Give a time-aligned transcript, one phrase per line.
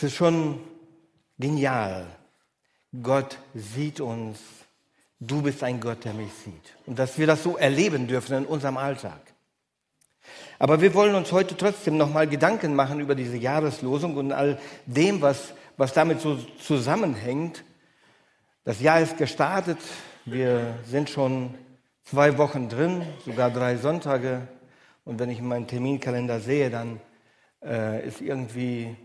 [0.00, 0.58] Es ist schon
[1.38, 2.06] genial.
[3.02, 4.38] Gott sieht uns.
[5.18, 6.74] Du bist ein Gott, der mich sieht.
[6.86, 9.20] Und dass wir das so erleben dürfen in unserem Alltag.
[10.58, 15.20] Aber wir wollen uns heute trotzdem nochmal Gedanken machen über diese Jahreslosung und all dem,
[15.20, 17.62] was, was damit so zusammenhängt.
[18.64, 19.80] Das Jahr ist gestartet.
[20.24, 21.54] Wir sind schon
[22.04, 24.48] zwei Wochen drin, sogar drei Sonntage.
[25.04, 27.02] Und wenn ich meinen Terminkalender sehe, dann
[27.62, 28.96] äh, ist irgendwie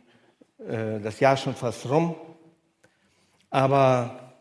[0.68, 2.16] äh, das Jahr schon fast rum.
[3.50, 4.34] Aber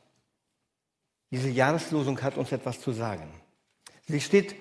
[1.30, 3.28] diese Jahreslosung hat uns etwas zu sagen.
[4.06, 4.54] Sie steht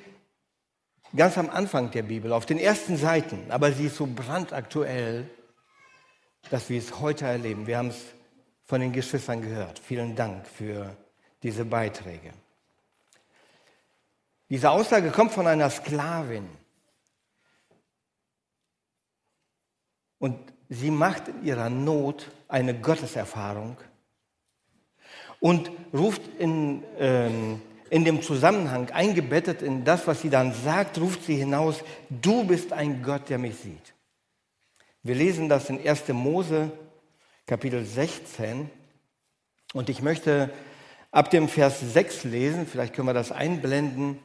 [1.16, 5.30] ganz am Anfang der Bibel, auf den ersten Seiten, aber sie ist so brandaktuell,
[6.49, 7.67] dass wir es heute erleben.
[7.67, 8.03] Wir haben es
[8.66, 9.80] von den Geschwistern gehört.
[9.80, 10.95] Vielen Dank für
[11.41, 12.34] diese Beiträge.
[14.50, 16.48] Diese Aussage kommt von einer Sklavin.
[20.20, 23.77] Und sie macht in ihrer Not eine Gotteserfahrung
[25.39, 31.23] und ruft in, ähm, in dem Zusammenhang, eingebettet in das, was sie dann sagt, ruft
[31.23, 33.94] sie hinaus, du bist ein Gott, der mich sieht.
[35.03, 36.08] Wir lesen das in 1.
[36.14, 36.72] Mose,
[37.45, 38.69] Kapitel 16.
[39.73, 40.50] Und ich möchte
[41.11, 44.19] ab dem Vers 6 lesen, vielleicht können wir das einblenden.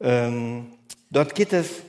[0.00, 0.78] Ähm,
[1.10, 1.82] dort geht es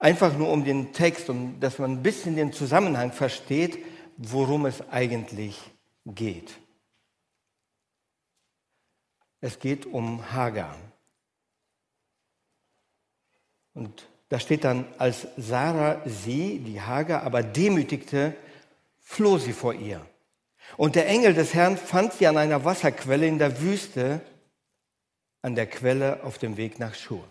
[0.00, 3.78] einfach nur um den Text, um dass man ein bisschen den Zusammenhang versteht,
[4.16, 5.56] worum es eigentlich
[6.04, 6.58] geht.
[9.40, 10.76] Es geht um Hagar.
[13.72, 18.34] Und da steht dann, als Sarah sie, die Hagar, aber demütigte,
[18.98, 20.04] floh sie vor ihr.
[20.76, 24.20] Und der Engel des Herrn fand sie an einer Wasserquelle in der Wüste,
[25.42, 27.26] an der Quelle auf dem Weg nach Schur.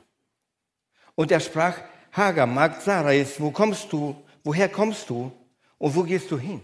[1.16, 1.80] Und er sprach,
[2.12, 5.32] Hagar, Magd Sarais, wo kommst du, woher kommst du
[5.78, 6.62] und wo gehst du hin?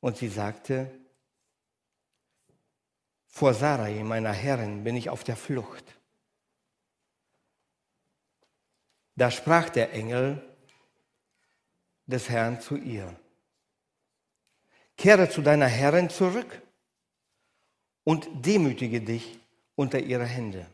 [0.00, 0.90] Und sie sagte,
[3.26, 5.84] vor Sarai, meiner Herrin, bin ich auf der Flucht.
[9.14, 10.42] Da sprach der Engel
[12.06, 13.14] des Herrn zu ihr,
[14.96, 16.62] kehre zu deiner Herrin zurück
[18.04, 19.38] und demütige dich
[19.74, 20.66] unter ihre Hände.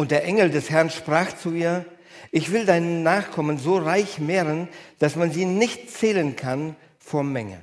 [0.00, 1.84] Und der Engel des Herrn sprach zu ihr,
[2.30, 4.66] ich will deinen Nachkommen so reich mehren,
[4.98, 7.60] dass man sie nicht zählen kann vor Menge.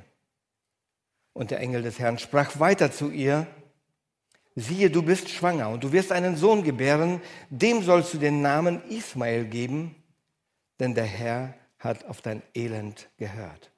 [1.32, 3.48] Und der Engel des Herrn sprach weiter zu ihr,
[4.54, 8.88] siehe, du bist schwanger und du wirst einen Sohn gebären, dem sollst du den Namen
[8.88, 9.96] Ismael geben,
[10.78, 13.72] denn der Herr hat auf dein Elend gehört.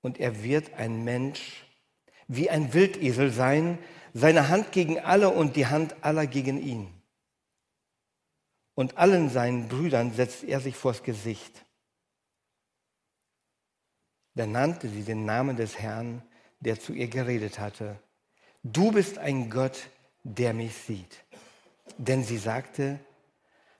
[0.00, 1.64] Und er wird ein Mensch
[2.26, 3.78] wie ein Wildesel sein,
[4.14, 6.92] seine Hand gegen alle und die Hand aller gegen ihn.
[8.74, 11.64] Und allen seinen Brüdern setzt er sich vors Gesicht.
[14.34, 16.22] Da nannte sie den Namen des Herrn,
[16.60, 17.98] der zu ihr geredet hatte.
[18.62, 19.90] Du bist ein Gott,
[20.22, 21.24] der mich sieht.
[21.98, 22.98] Denn sie sagte,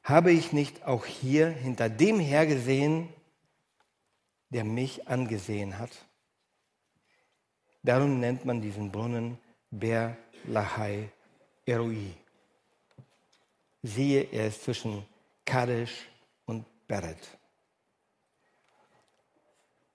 [0.02, 3.08] habe ich nicht auch hier hinter dem hergesehen,
[4.50, 5.90] der mich angesehen hat?
[7.82, 9.38] Darum nennt man diesen Brunnen
[9.72, 11.08] Ber Lahai
[11.64, 12.12] Eroi.
[13.82, 15.04] Siehe, er ist zwischen
[15.46, 16.06] Kadesh
[16.44, 17.38] und Beret.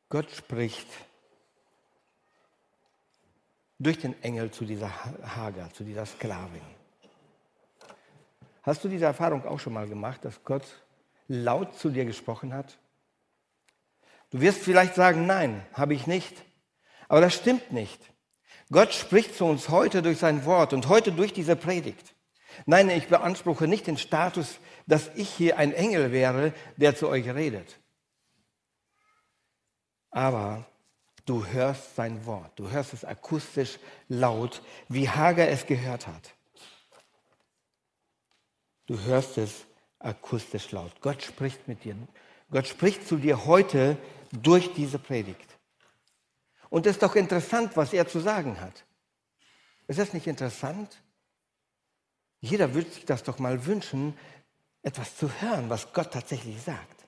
[0.09, 0.87] Gott spricht
[3.77, 4.91] durch den Engel zu dieser
[5.35, 6.61] Hager, zu dieser Sklavin.
[8.63, 10.65] Hast du diese Erfahrung auch schon mal gemacht, dass Gott
[11.27, 12.79] laut zu dir gesprochen hat?
[14.31, 16.35] Du wirst vielleicht sagen, nein, habe ich nicht.
[17.07, 18.01] Aber das stimmt nicht.
[18.71, 22.13] Gott spricht zu uns heute durch sein Wort und heute durch diese Predigt.
[22.65, 27.29] Nein, ich beanspruche nicht den Status, dass ich hier ein Engel wäre, der zu euch
[27.29, 27.77] redet
[30.17, 30.65] aber
[31.25, 33.77] du hörst sein Wort, du hörst es akustisch
[34.07, 36.33] laut, wie Hager es gehört hat.
[38.87, 39.65] Du hörst es
[39.99, 40.91] akustisch laut.
[41.01, 41.95] Gott spricht mit dir.
[42.49, 43.97] Gott spricht zu dir heute
[44.31, 45.56] durch diese Predigt.
[46.69, 48.85] Und es ist doch interessant, was er zu sagen hat.
[49.87, 51.01] Ist das nicht interessant?
[52.39, 54.17] Jeder würde sich das doch mal wünschen,
[54.83, 57.07] etwas zu hören, was Gott tatsächlich sagt.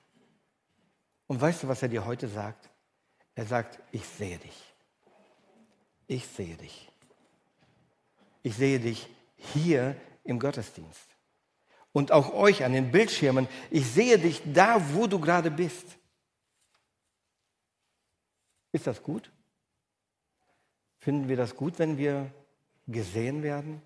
[1.26, 2.68] Und weißt du, was er dir heute sagt?
[3.34, 4.74] Er sagt, ich sehe dich.
[6.06, 6.90] Ich sehe dich.
[8.42, 11.08] Ich sehe dich hier im Gottesdienst.
[11.92, 13.48] Und auch euch an den Bildschirmen.
[13.70, 15.86] Ich sehe dich da, wo du gerade bist.
[18.72, 19.30] Ist das gut?
[21.00, 22.30] Finden wir das gut, wenn wir
[22.86, 23.80] gesehen werden?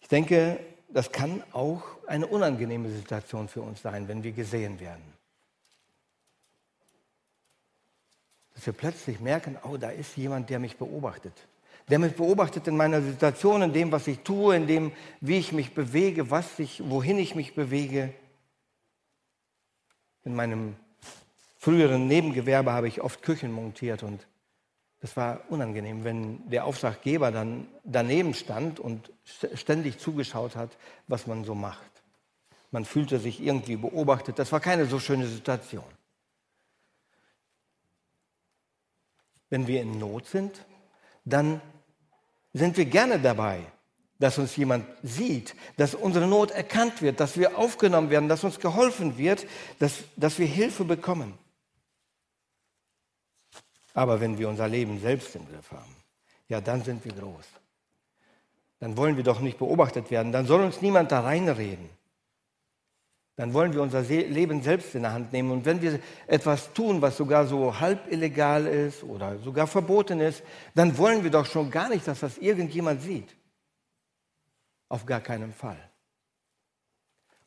[0.00, 0.58] Ich denke,
[0.88, 5.04] das kann auch eine unangenehme Situation für uns sein, wenn wir gesehen werden.
[8.54, 11.34] Dass wir plötzlich merken, oh, da ist jemand, der mich beobachtet.
[11.88, 15.52] Der mich beobachtet in meiner Situation, in dem, was ich tue, in dem, wie ich
[15.52, 18.14] mich bewege, was ich, wohin ich mich bewege.
[20.24, 20.76] In meinem
[21.58, 24.26] früheren Nebengewerbe habe ich oft Küchen montiert und
[25.02, 29.10] das war unangenehm, wenn der Auftraggeber dann daneben stand und
[29.52, 30.70] ständig zugeschaut hat,
[31.08, 31.90] was man so macht.
[32.70, 34.38] Man fühlte sich irgendwie beobachtet.
[34.38, 35.84] Das war keine so schöne Situation.
[39.50, 40.64] Wenn wir in Not sind,
[41.24, 41.60] dann
[42.52, 43.60] sind wir gerne dabei,
[44.20, 48.60] dass uns jemand sieht, dass unsere Not erkannt wird, dass wir aufgenommen werden, dass uns
[48.60, 49.46] geholfen wird,
[49.80, 51.36] dass, dass wir Hilfe bekommen.
[53.94, 55.96] Aber wenn wir unser Leben selbst im Griff haben,
[56.48, 57.46] ja, dann sind wir groß.
[58.78, 60.32] Dann wollen wir doch nicht beobachtet werden.
[60.32, 61.88] Dann soll uns niemand da reinreden.
[63.36, 65.50] Dann wollen wir unser Leben selbst in der Hand nehmen.
[65.50, 70.42] Und wenn wir etwas tun, was sogar so halb illegal ist oder sogar verboten ist,
[70.74, 73.34] dann wollen wir doch schon gar nicht, dass das irgendjemand sieht.
[74.88, 75.78] Auf gar keinen Fall.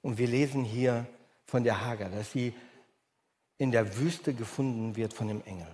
[0.01, 1.05] Und wir lesen hier
[1.45, 2.53] von der Hager, dass sie
[3.57, 5.67] in der Wüste gefunden wird von dem Engel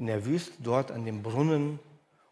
[0.00, 1.78] in der Wüste, dort an dem Brunnen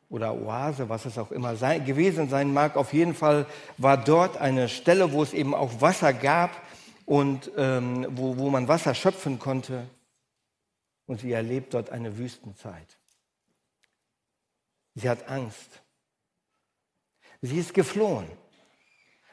[0.08, 2.76] oder Oase, was es auch immer sein, gewesen sein mag.
[2.76, 6.50] Auf jeden Fall war dort eine Stelle, wo es eben auch Wasser gab
[7.04, 9.86] und ähm, wo, wo man Wasser schöpfen konnte.
[11.06, 12.96] Und sie erlebt dort eine Wüstenzeit.
[14.94, 15.82] Sie hat Angst.
[17.42, 18.26] Sie ist geflohen.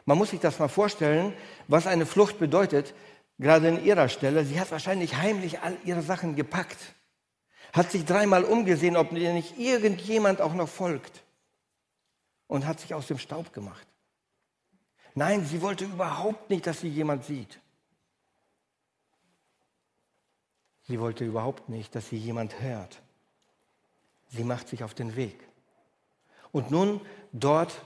[0.04, 1.34] Man muss sich das mal vorstellen,
[1.68, 2.94] was eine Flucht bedeutet,
[3.40, 4.46] gerade in ihrer Stelle.
[4.46, 6.95] Sie hat wahrscheinlich heimlich all ihre Sachen gepackt
[7.76, 11.24] hat sich dreimal umgesehen, ob ihr nicht irgendjemand auch noch folgt
[12.48, 13.86] und hat sich aus dem Staub gemacht.
[15.14, 17.60] Nein, sie wollte überhaupt nicht, dass sie jemand sieht.
[20.88, 23.02] Sie wollte überhaupt nicht, dass sie jemand hört.
[24.30, 25.38] Sie macht sich auf den Weg.
[26.54, 27.02] Und nun
[27.34, 27.82] dort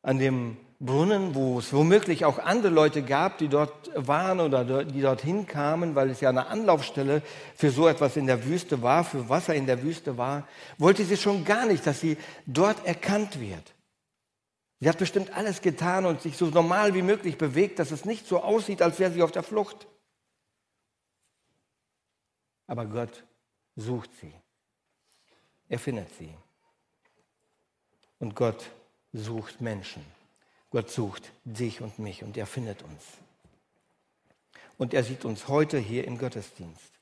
[0.00, 5.00] an dem Brunnen, wo es womöglich auch andere Leute gab, die dort waren oder die
[5.00, 7.22] dorthin kamen, weil es ja eine Anlaufstelle
[7.56, 10.46] für so etwas in der Wüste war, für Wasser in der Wüste war,
[10.76, 12.16] wollte sie schon gar nicht, dass sie
[12.46, 13.74] dort erkannt wird.
[14.78, 18.28] Sie hat bestimmt alles getan und sich so normal wie möglich bewegt, dass es nicht
[18.28, 19.88] so aussieht, als wäre sie auf der Flucht.
[22.68, 23.24] Aber Gott
[23.74, 24.32] sucht sie.
[25.68, 26.32] Er findet sie.
[28.20, 28.70] Und Gott
[29.12, 30.17] sucht Menschen.
[30.70, 33.02] Gott sucht dich und mich und er findet uns.
[34.76, 36.92] Und er sieht uns heute hier im Gottesdienst.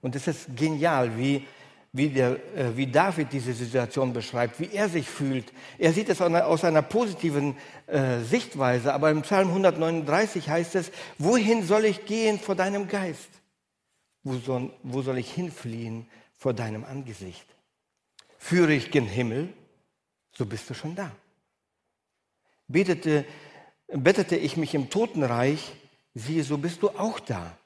[0.00, 1.46] Und es ist genial, wie,
[1.92, 5.52] wie, der, äh, wie David diese Situation beschreibt, wie er sich fühlt.
[5.78, 7.56] Er sieht es aus einer positiven
[7.86, 13.28] äh, Sichtweise, aber im Psalm 139 heißt es, wohin soll ich gehen vor deinem Geist?
[14.22, 17.46] Wo soll, wo soll ich hinfliehen vor deinem Angesicht?
[18.38, 19.52] Führe ich gen Himmel,
[20.36, 21.10] so bist du schon da
[22.68, 23.24] betete,
[23.88, 25.72] bettete ich mich im Totenreich,
[26.14, 27.56] siehe, so bist du auch da.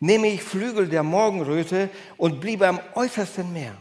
[0.00, 3.76] Nehme ich Flügel der Morgenröte und bliebe am äußersten Meer,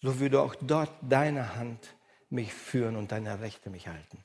[0.00, 1.96] so würde auch dort deine Hand
[2.30, 4.18] mich führen und deine Rechte mich halten.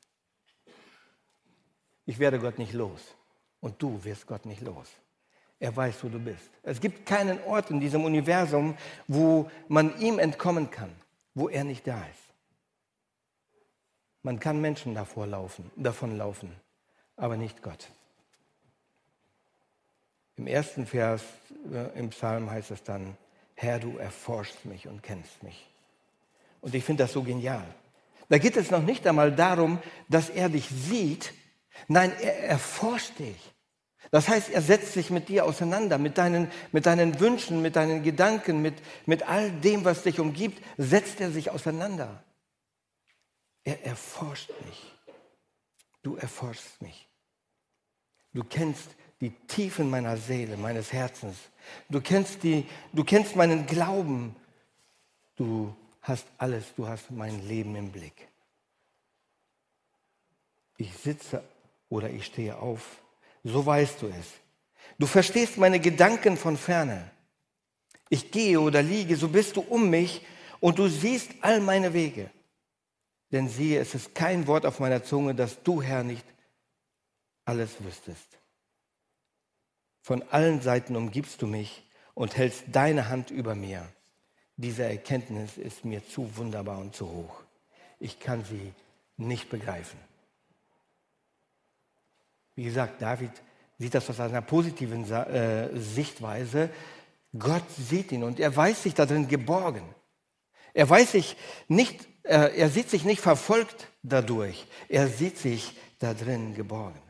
[2.06, 3.01] Ich werde Gott nicht los
[3.60, 4.88] und du wirst Gott nicht los.
[5.60, 6.51] Er weiß, wo du bist.
[6.62, 8.77] Es gibt keinen Ort in diesem Universum,
[9.08, 10.91] wo man ihm entkommen kann,
[11.34, 12.26] wo er nicht da ist.
[14.27, 16.51] Man kann Menschen davor laufen, davon laufen,
[17.15, 17.88] aber nicht Gott.
[20.36, 21.22] Im ersten Vers
[21.72, 23.15] äh, im Psalm heißt es dann,
[23.55, 25.65] Herr, du erforschst mich und kennst mich.
[26.60, 27.63] Und ich finde das so genial.
[28.27, 29.79] Da geht es noch nicht einmal darum,
[30.10, 31.34] dass er dich sieht.
[31.88, 33.53] Nein, er erforscht dich.
[34.12, 38.03] Das heißt, er setzt sich mit dir auseinander, mit deinen, mit deinen Wünschen, mit deinen
[38.03, 42.22] Gedanken, mit, mit all dem, was dich umgibt, setzt er sich auseinander.
[43.67, 44.93] Er erforscht mich.
[46.01, 47.05] Du erforschst mich.
[48.33, 48.88] Du kennst
[49.19, 51.36] die Tiefen meiner Seele, meines Herzens.
[51.89, 54.33] Du kennst, die, du kennst meinen Glauben.
[55.36, 58.29] Du hast alles, du hast mein Leben im Blick.
[60.77, 61.43] Ich sitze
[61.89, 63.01] oder ich stehe auf,
[63.43, 64.27] so weißt du es.
[64.97, 67.12] Du verstehst meine Gedanken von ferne.
[68.07, 70.25] Ich gehe oder liege, so bist du um mich
[70.62, 72.31] und du siehst all meine Wege.
[73.31, 76.25] Denn siehe, es ist kein Wort auf meiner Zunge, dass du, Herr, nicht
[77.46, 78.39] alles wüsstest.
[80.01, 83.88] Von allen Seiten umgibst du mich und hältst deine Hand über mir.
[84.55, 87.43] Diese Erkenntnis ist mir zu wunderbar und zu hoch.
[88.00, 88.74] ich kann sie
[89.17, 90.00] nicht begreifen.
[92.55, 93.31] Wie gesagt, David
[93.77, 96.69] sieht das aus einer positiven äh, Sichtweise.
[97.38, 99.84] Gott sieht ihn und er weiß sich darin geborgen.
[100.74, 101.36] Er weiß sich
[101.67, 104.67] nicht, äh, er sieht sich nicht verfolgt dadurch.
[104.89, 107.01] Er sieht sich darin geborgen.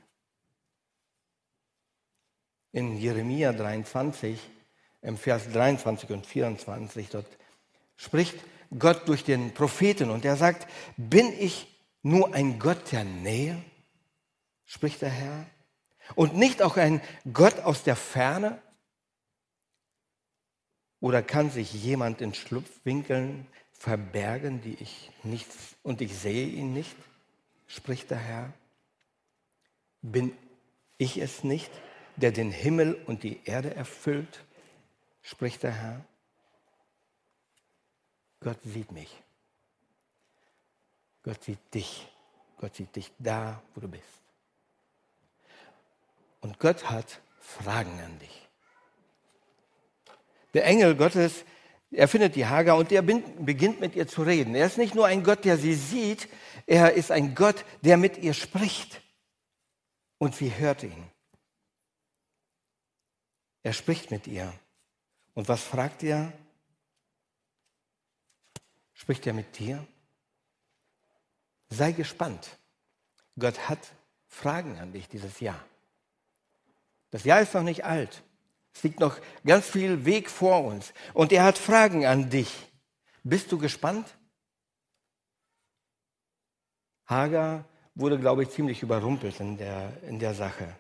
[2.72, 4.40] In Jeremia 23,
[5.02, 7.26] im Vers 23 und 24, dort
[7.96, 8.38] spricht
[8.78, 11.68] Gott durch den Propheten und er sagt, bin ich
[12.04, 13.62] nur ein Gott der Nähe,
[14.66, 15.46] spricht der Herr,
[16.16, 17.02] und nicht auch ein
[17.34, 18.62] Gott aus der Ferne?
[21.00, 23.48] Oder kann sich jemand in Schlupfwinkeln
[23.78, 25.48] verbergen, die ich nicht
[25.84, 26.96] und ich sehe ihn nicht,
[27.68, 28.54] spricht der Herr?
[30.02, 30.36] Bin
[30.98, 31.72] ich es nicht,
[32.16, 34.44] der den Himmel und die Erde erfüllt,
[35.22, 36.06] spricht der Herr?
[38.40, 39.22] Gott sieht mich.
[41.24, 42.08] Gott sieht dich.
[42.58, 44.04] Gott sieht dich da, wo du bist.
[46.42, 48.48] Und Gott hat Fragen an dich.
[50.54, 51.44] Der Engel Gottes,
[51.92, 54.56] er findet die Hagar und er beginnt mit ihr zu reden.
[54.56, 56.28] Er ist nicht nur ein Gott, der sie sieht,
[56.66, 59.02] er ist ein Gott, der mit ihr spricht.
[60.18, 61.12] Und sie hört ihn.
[63.64, 64.52] Er spricht mit ihr.
[65.34, 66.34] Und was fragt er?
[68.94, 69.86] Spricht er mit dir?
[71.70, 72.58] Sei gespannt.
[73.38, 73.80] Gott hat
[74.26, 75.64] Fragen an dich dieses Jahr.
[77.12, 78.24] Das Jahr ist noch nicht alt.
[78.78, 80.94] Es liegt noch ganz viel Weg vor uns.
[81.16, 82.72] Und er hat Fragen an dich.
[83.24, 84.06] Bist du gespannt?
[87.08, 87.66] Hagar
[87.96, 90.76] wurde, glaube ich, ziemlich überrumpelt in der, in der Sache.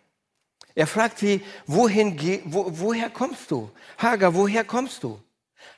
[0.76, 3.72] Er fragt sie, wohin, wo, woher kommst du?
[3.98, 5.20] Hagar, woher kommst du?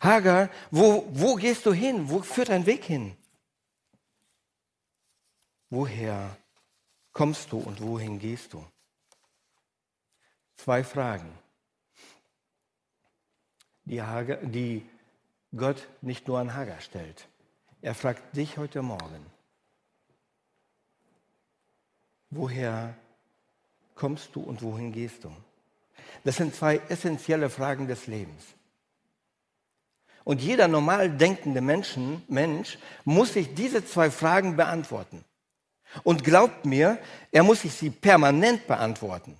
[0.01, 2.09] Hagar, wo, wo gehst du hin?
[2.09, 3.15] Wo führt dein Weg hin?
[5.69, 6.35] Woher
[7.13, 8.65] kommst du und wohin gehst du?
[10.57, 11.31] Zwei Fragen,
[13.89, 14.87] die, Hagar, die
[15.55, 17.27] Gott nicht nur an Hagar stellt.
[17.81, 19.25] Er fragt dich heute Morgen,
[22.29, 22.95] woher
[23.95, 25.31] kommst du und wohin gehst du?
[26.23, 28.43] Das sind zwei essentielle Fragen des Lebens.
[30.23, 35.25] Und jeder normal denkende Menschen, Mensch muss sich diese zwei Fragen beantworten.
[36.03, 36.99] Und glaubt mir,
[37.31, 39.37] er muss sich sie permanent beantworten.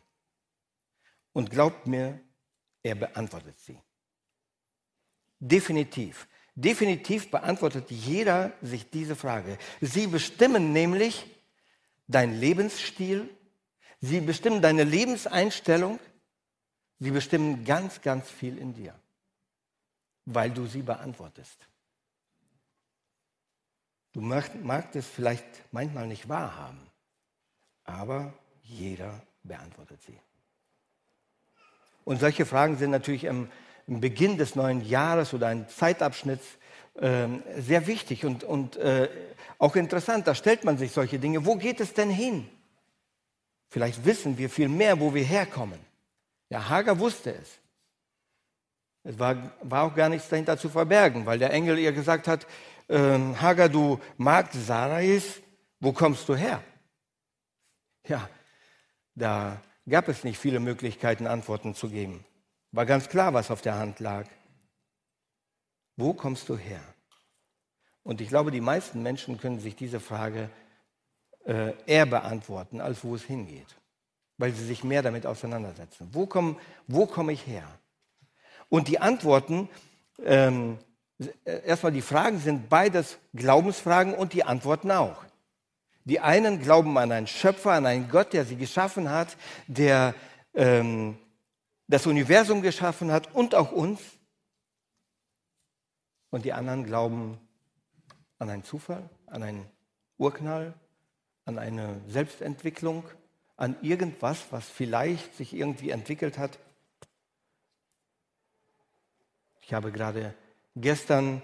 [1.33, 2.19] Und glaubt mir,
[2.81, 3.79] er beantwortet sie.
[5.39, 6.27] Definitiv.
[6.55, 9.57] Definitiv beantwortet jeder sich diese Frage.
[9.79, 11.25] Sie bestimmen nämlich
[12.07, 13.29] dein Lebensstil,
[14.01, 15.99] sie bestimmen deine Lebenseinstellung,
[16.99, 18.93] sie bestimmen ganz, ganz viel in dir,
[20.25, 21.67] weil du sie beantwortest.
[24.11, 26.81] Du magst es vielleicht manchmal nicht wahrhaben,
[27.85, 30.19] aber jeder beantwortet sie.
[32.03, 33.49] Und solche Fragen sind natürlich im
[33.89, 36.45] Beginn des neuen Jahres oder eines Zeitabschnitts
[36.95, 37.27] äh,
[37.57, 39.09] sehr wichtig und, und äh,
[39.57, 40.27] auch interessant.
[40.27, 41.45] Da stellt man sich solche Dinge.
[41.45, 42.47] Wo geht es denn hin?
[43.69, 45.79] Vielleicht wissen wir viel mehr, wo wir herkommen.
[46.49, 47.59] Ja, Hagar wusste es.
[49.03, 52.45] Es war, war auch gar nichts dahinter zu verbergen, weil der Engel ihr gesagt hat,
[52.89, 55.41] ähm, Hagar, du Magd Sarais,
[55.79, 56.63] wo kommst du her?
[58.07, 58.29] Ja,
[59.15, 62.25] da gab es nicht viele Möglichkeiten, Antworten zu geben.
[62.71, 64.25] War ganz klar, was auf der Hand lag.
[65.95, 66.81] Wo kommst du her?
[68.03, 70.49] Und ich glaube, die meisten Menschen können sich diese Frage
[71.45, 73.75] äh, eher beantworten, als wo es hingeht,
[74.37, 76.09] weil sie sich mehr damit auseinandersetzen.
[76.11, 76.55] Wo komme
[76.87, 77.67] wo komm ich her?
[78.69, 79.67] Und die Antworten,
[80.23, 80.77] ähm,
[81.43, 85.25] erstmal die Fragen sind beides Glaubensfragen und die Antworten auch.
[86.05, 89.35] Die einen glauben an einen Schöpfer, an einen Gott, der sie geschaffen hat,
[89.67, 90.13] der
[90.53, 91.17] ähm,
[91.89, 93.99] das Universum geschaffen hat und auch uns.
[96.29, 97.39] Und die anderen glauben
[98.37, 99.65] an einen Zufall, an einen
[100.17, 100.75] Urknall,
[101.45, 103.03] an eine Selbstentwicklung,
[103.57, 106.59] an irgendwas, was vielleicht sich irgendwie entwickelt hat.
[109.61, 110.35] Ich habe gerade
[110.75, 111.41] gestern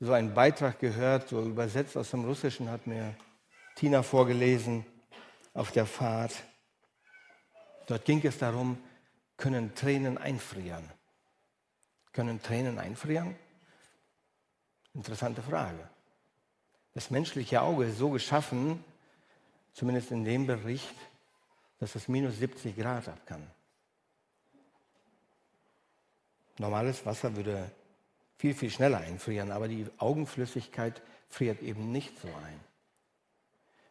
[0.00, 3.16] so einen Beitrag gehört, so übersetzt aus dem Russischen, hat mir
[3.74, 4.84] Tina vorgelesen
[5.54, 6.34] auf der Fahrt.
[7.86, 8.76] Dort ging es darum,
[9.38, 10.84] können Tränen einfrieren?
[12.12, 13.34] Können Tränen einfrieren?
[14.92, 15.88] Interessante Frage.
[16.92, 18.84] Das menschliche Auge ist so geschaffen,
[19.72, 20.94] zumindest in dem Bericht,
[21.78, 23.46] dass es minus 70 Grad ab kann.
[26.58, 27.70] Normales Wasser würde
[28.36, 32.67] viel, viel schneller einfrieren, aber die Augenflüssigkeit friert eben nicht so ein.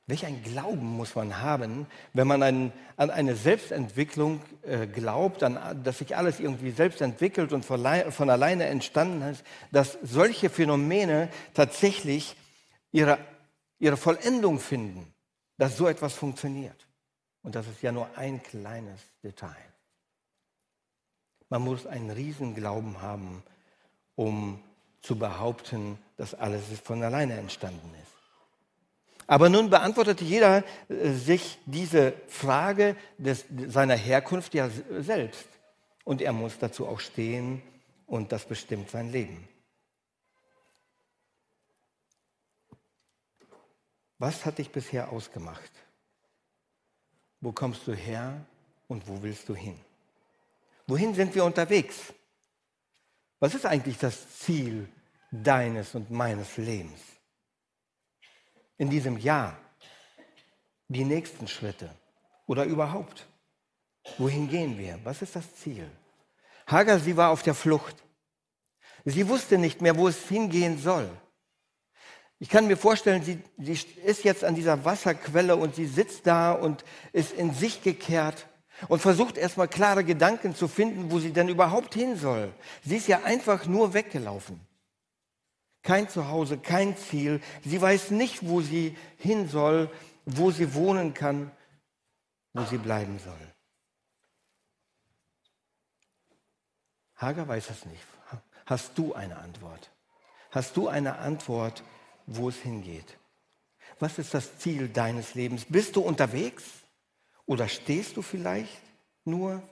[0.10, 5.84] Welch ein Glauben muss man haben, wenn man an, an eine Selbstentwicklung äh, glaubt, an,
[5.84, 11.28] dass sich alles irgendwie selbst entwickelt und von, von alleine entstanden ist, dass solche Phänomene
[11.54, 12.38] tatsächlich
[12.94, 13.18] ihre,
[13.80, 15.14] ihre Vollendung finden,
[15.58, 16.88] dass so etwas funktioniert.
[17.44, 19.56] Und das ist ja nur ein kleines Detail.
[21.50, 23.44] Man muss einen riesen Glauben haben,
[24.16, 24.64] um
[25.02, 28.17] zu behaupten, dass alles von alleine entstanden ist.
[29.28, 34.70] Aber nun beantwortete jeder äh, sich diese Frage des, seiner Herkunft ja
[35.00, 35.48] selbst.
[36.06, 37.62] Und er muss dazu auch stehen
[38.06, 39.48] und das bestimmt sein Leben.
[44.18, 45.72] Was hat dich bisher ausgemacht?
[47.42, 48.46] Wo kommst du her
[48.88, 49.78] und wo willst du hin?
[50.88, 52.14] Wohin sind wir unterwegs?
[53.40, 54.90] Was ist eigentlich das Ziel
[55.32, 57.17] deines und meines Lebens?
[58.78, 59.58] In diesem Jahr,
[60.88, 61.90] die nächsten Schritte
[62.46, 63.28] oder überhaupt?
[64.18, 65.00] Wohin gehen wir?
[65.04, 65.90] Was ist das Ziel?
[66.66, 67.96] Hagar, sie war auf der Flucht.
[69.06, 71.10] Sie wusste nicht mehr, wo es hingehen soll.
[72.40, 76.52] Ich kann mir vorstellen, sie, sie ist jetzt an dieser Wasserquelle und sie sitzt da
[76.52, 78.48] und ist in sich gekehrt
[78.90, 82.54] und versucht erstmal klare Gedanken zu finden, wo sie denn überhaupt hin soll.
[82.86, 84.67] Sie ist ja einfach nur weggelaufen
[85.88, 87.40] kein Zuhause, kein Ziel.
[87.64, 89.90] Sie weiß nicht, wo sie hin soll,
[90.26, 91.50] wo sie wohnen kann,
[92.52, 93.54] wo sie bleiben soll.
[97.16, 98.04] Hager weiß es nicht.
[98.66, 99.90] Hast du eine Antwort?
[100.52, 101.84] Hast du eine Antwort,
[102.26, 103.18] wo es hingeht?
[103.98, 105.64] Was ist das Ziel deines Lebens?
[105.70, 106.66] Bist du unterwegs
[107.46, 108.82] oder stehst du vielleicht
[109.24, 109.64] nur?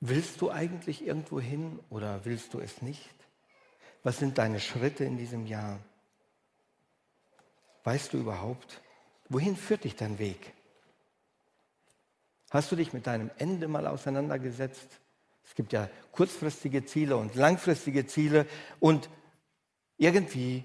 [0.00, 3.21] Willst du eigentlich irgendwo hin oder willst du es nicht?
[4.02, 5.78] Was sind deine Schritte in diesem Jahr?
[7.84, 8.80] Weißt du überhaupt,
[9.28, 10.52] wohin führt dich dein Weg?
[12.50, 15.00] Hast du dich mit deinem Ende mal auseinandergesetzt?
[15.44, 18.46] Es gibt ja kurzfristige Ziele und langfristige Ziele
[18.78, 19.08] und
[19.96, 20.64] irgendwie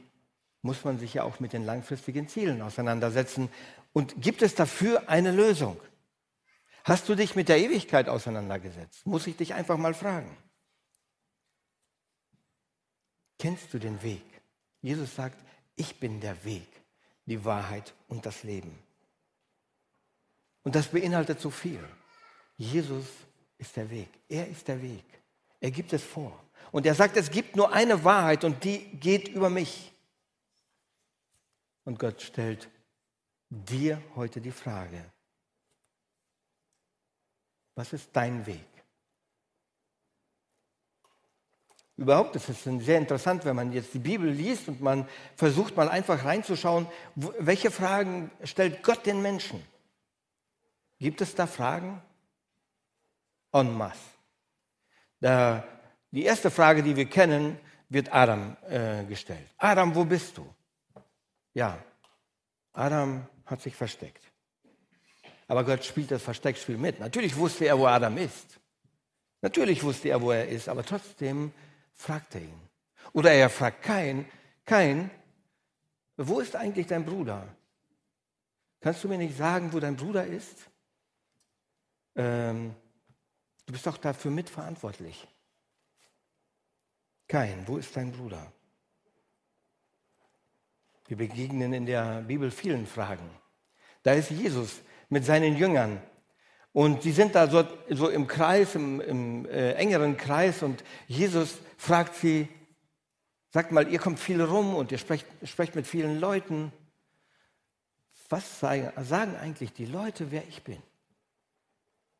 [0.62, 3.50] muss man sich ja auch mit den langfristigen Zielen auseinandersetzen.
[3.94, 5.80] Und gibt es dafür eine Lösung?
[6.84, 9.06] Hast du dich mit der Ewigkeit auseinandergesetzt?
[9.06, 10.38] Muss ich dich einfach mal fragen.
[13.38, 14.24] Kennst du den Weg?
[14.82, 15.38] Jesus sagt,
[15.76, 16.68] ich bin der Weg,
[17.26, 18.78] die Wahrheit und das Leben.
[20.64, 21.84] Und das beinhaltet so viel.
[22.58, 23.06] Jesus
[23.58, 24.10] ist der Weg.
[24.28, 25.06] Er ist der Weg.
[25.60, 26.44] Er gibt es vor.
[26.72, 29.94] Und er sagt, es gibt nur eine Wahrheit und die geht über mich.
[31.86, 32.70] Und Gott stellt
[33.50, 35.06] dir heute die Frage,
[37.76, 38.77] was ist dein Weg?
[41.98, 45.90] Überhaupt ist es sehr interessant, wenn man jetzt die Bibel liest und man versucht mal
[45.90, 49.64] einfach reinzuschauen, welche Fragen stellt Gott den Menschen?
[51.00, 52.00] Gibt es da Fragen?
[53.52, 54.00] En masse.
[55.22, 55.64] Da,
[56.12, 57.58] die erste Frage, die wir kennen,
[57.90, 59.48] wird Adam äh, gestellt.
[59.58, 60.48] Adam, wo bist du?
[61.56, 61.80] Ja,
[62.74, 64.24] Adam hat sich versteckt.
[65.48, 67.00] Aber Gott spielt das Versteckspiel mit.
[67.00, 68.60] Natürlich wusste er, wo Adam ist.
[69.42, 71.52] Natürlich wusste er, wo er ist, aber trotzdem
[71.98, 72.70] fragt er ihn.
[73.14, 74.26] Oder er fragt Kain,
[74.66, 75.10] Kain,
[76.16, 77.48] wo ist eigentlich dein Bruder?
[78.80, 80.70] Kannst du mir nicht sagen, wo dein Bruder ist?
[82.16, 82.74] Ähm,
[83.66, 85.28] du bist doch dafür mitverantwortlich.
[87.28, 88.52] Kain, wo ist dein Bruder?
[91.08, 93.30] Wir begegnen in der Bibel vielen Fragen.
[94.04, 96.02] Da ist Jesus mit seinen Jüngern
[96.78, 101.58] und sie sind da so, so im Kreis, im, im äh, engeren Kreis und Jesus
[101.76, 102.48] fragt sie,
[103.50, 106.72] sagt mal, ihr kommt viel rum und ihr sprecht, sprecht mit vielen Leuten.
[108.30, 110.78] Was sagen, sagen eigentlich die Leute, wer ich bin?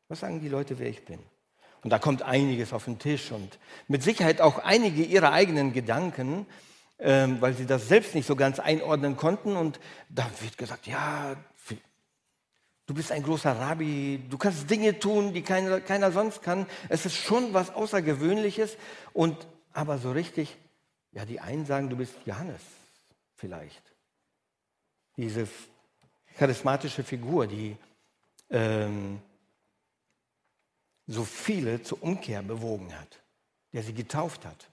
[0.08, 1.20] Was sagen die Leute, wer ich bin?
[1.84, 6.46] Und da kommt einiges auf den Tisch und mit Sicherheit auch einige ihrer eigenen Gedanken,
[6.98, 9.54] ähm, weil sie das selbst nicht so ganz einordnen konnten.
[9.54, 11.36] Und da wird gesagt, ja,
[12.88, 16.66] du bist ein großer Rabbi, du kannst Dinge tun, die keiner, keiner sonst kann.
[16.88, 18.76] Es ist schon was Außergewöhnliches.
[19.12, 20.56] Und aber so richtig,
[21.12, 22.62] ja, die einen sagen, du bist Johannes
[23.36, 23.82] vielleicht.
[25.16, 25.46] Diese
[26.36, 27.76] charismatische Figur, die
[28.48, 29.20] ähm,
[31.06, 33.20] so viele zur Umkehr bewogen hat,
[33.74, 34.70] der sie getauft hat.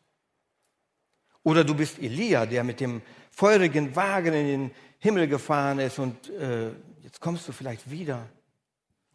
[1.43, 6.29] Oder du bist Elia, der mit dem feurigen Wagen in den Himmel gefahren ist und
[6.29, 6.71] äh,
[7.05, 8.27] jetzt kommst du vielleicht wieder.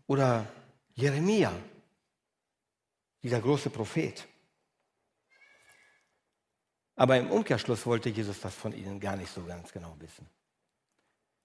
[0.07, 0.47] Oder
[0.95, 1.53] Jeremia,
[3.23, 4.27] dieser große Prophet.
[6.95, 10.27] Aber im Umkehrschluss wollte Jesus das von ihnen gar nicht so ganz genau wissen.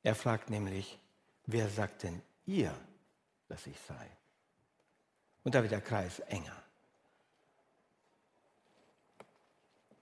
[0.04, 1.00] Er fragt nämlich,
[1.48, 2.76] wer sagt denn ihr,
[3.48, 4.10] dass ich sei?
[5.44, 6.62] Und da wird der Kreis enger.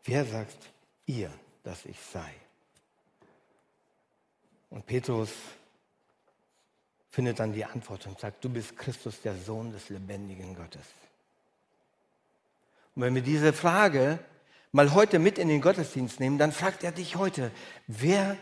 [0.04, 0.58] Wer sagt
[1.06, 1.32] ihr,
[1.64, 2.34] dass ich sei?
[4.70, 5.32] Und Petrus
[7.13, 10.82] findet dann die Antwort und sagt, du bist Christus, der Sohn des lebendigen Gottes.
[12.95, 14.17] Und wenn wir diese Frage
[14.71, 17.52] mal heute mit in den Gottesdienst nehmen, dann fragt er dich heute,
[17.86, 18.36] wer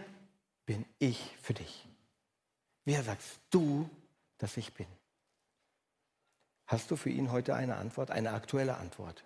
[0.66, 1.86] bin ich für dich?
[2.86, 3.90] Wer sagst du,
[4.38, 4.88] dass ich bin?
[6.66, 9.26] Hast du für ihn heute eine Antwort, eine aktuelle Antwort?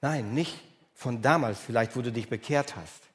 [0.00, 0.58] Nein, nicht
[0.94, 3.11] von damals vielleicht, wo du dich bekehrt hast,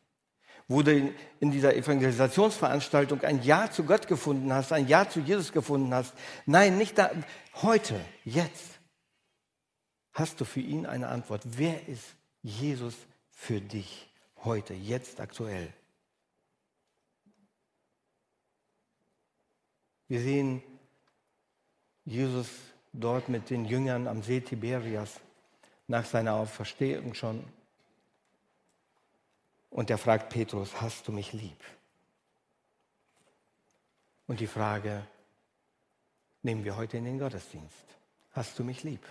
[0.68, 5.52] wo du in dieser Evangelisationsveranstaltung ein Ja zu Gott gefunden hast, ein Ja zu Jesus
[5.52, 6.14] gefunden hast.
[6.46, 7.10] Nein, nicht da,
[7.62, 8.80] heute, jetzt.
[10.14, 11.44] Hast du für ihn eine Antwort?
[11.46, 12.96] Wer ist Jesus
[13.30, 14.10] für dich
[14.44, 15.72] heute, jetzt aktuell?
[20.10, 20.64] Wir sehen
[22.04, 22.48] Jesus
[22.94, 25.20] dort mit den Jüngern am See Tiberias
[25.88, 27.44] nach seiner Auferstehung schon.
[29.78, 31.64] Und er fragt Petrus, hast du mich lieb?
[34.26, 35.06] Und die Frage
[36.42, 37.86] nehmen wir heute in den Gottesdienst.
[38.32, 39.06] Hast du mich lieb?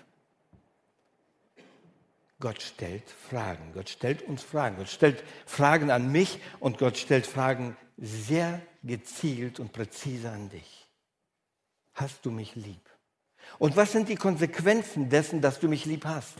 [2.41, 3.75] Gott stellt Fragen.
[3.75, 4.79] Gott stellt uns Fragen.
[4.79, 10.89] Gott stellt Fragen an mich und Gott stellt Fragen sehr gezielt und präzise an dich.
[11.95, 12.91] Hast du mich lieb?
[13.61, 16.35] Und was sind die Konsequenzen dessen, dass du mich lieb hast?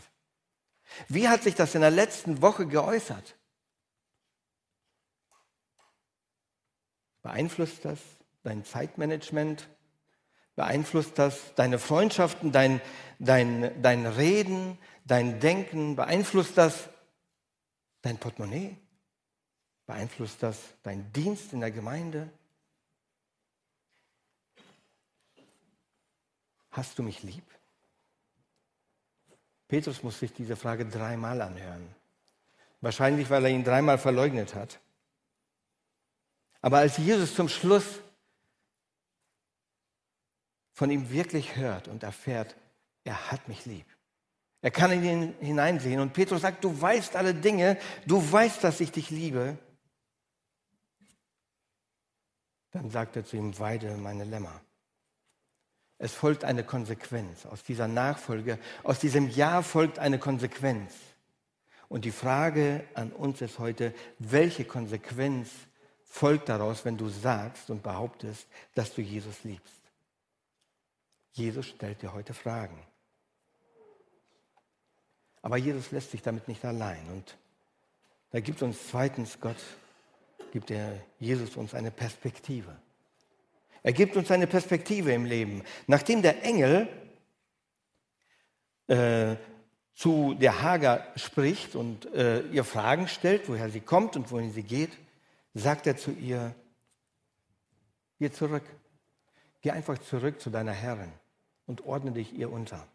[1.07, 3.36] Wie hat sich das in der letzten Woche geäußert?
[7.27, 7.99] Beeinflusst das
[8.43, 9.67] dein Zeitmanagement?
[10.55, 12.79] Beeinflusst das deine Freundschaften, dein,
[13.19, 15.97] dein, dein Reden, dein Denken?
[15.97, 16.87] Beeinflusst das
[18.01, 18.77] dein Portemonnaie?
[19.87, 22.29] Beeinflusst das dein Dienst in der Gemeinde?
[26.71, 27.43] Hast du mich lieb?
[29.67, 31.93] Petrus muss sich diese Frage dreimal anhören.
[32.79, 34.79] Wahrscheinlich, weil er ihn dreimal verleugnet hat.
[36.67, 37.85] Aber als Jesus zum Schluss
[40.73, 42.57] von ihm wirklich hört und erfährt,
[43.05, 43.85] er hat mich lieb.
[44.61, 46.01] Er kann in ihn hineinsehen.
[46.01, 49.57] Und Petrus sagt, du weißt alle Dinge, du weißt, dass ich dich liebe.
[52.71, 54.59] Dann sagt er zu ihm, weide meine Lämmer.
[55.99, 57.45] Es folgt eine Konsequenz.
[57.45, 60.91] Aus dieser Nachfolge, aus diesem Ja folgt eine Konsequenz.
[61.87, 65.49] Und die Frage an uns ist heute, welche Konsequenz
[66.07, 69.73] folgt daraus, wenn du sagst und behauptest, dass du Jesus liebst?
[71.33, 72.81] Jesus stellt dir heute Fragen.
[75.41, 77.05] Aber Jesus lässt sich damit nicht allein.
[77.11, 77.37] Und
[78.31, 79.57] da gibt uns zweitens Gott,
[80.51, 82.75] gibt er Jesus uns eine Perspektive.
[83.83, 85.63] Er gibt uns eine Perspektive im Leben.
[85.85, 86.87] Nachdem der Engel
[88.87, 89.35] äh,
[89.93, 94.63] zu der Hagar spricht und äh, ihr Fragen stellt, woher sie kommt und wohin sie
[94.63, 94.91] geht,
[95.57, 96.53] sagt er zu ihr,
[98.19, 98.63] geh zurück,
[99.61, 101.11] geh einfach zurück zu deiner Herrin
[101.65, 102.87] und ordne dich ihr unter.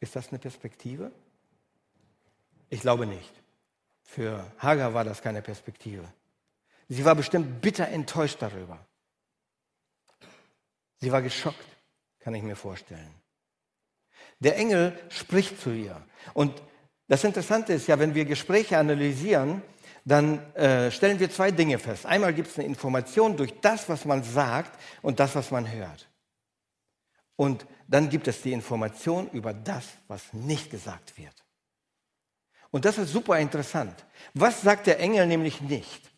[0.00, 1.12] Ist das eine Perspektive?
[2.68, 3.32] Ich glaube nicht.
[4.02, 6.04] Für Hagar war das keine Perspektive.
[6.88, 8.84] Sie war bestimmt bitter enttäuscht darüber.
[11.00, 11.64] Sie war geschockt,
[12.20, 13.14] kann ich mir vorstellen.
[14.40, 16.02] Der Engel spricht zu ihr.
[16.34, 16.62] Und
[17.08, 19.62] das Interessante ist ja, wenn wir Gespräche analysieren,
[20.04, 22.04] dann äh, stellen wir zwei Dinge fest.
[22.04, 26.08] Einmal gibt es eine Information durch das, was man sagt und das, was man hört.
[27.36, 31.34] Und dann gibt es die Information über das, was nicht gesagt wird.
[32.70, 34.04] Und das ist super interessant.
[34.34, 36.12] Was sagt der Engel nämlich nicht?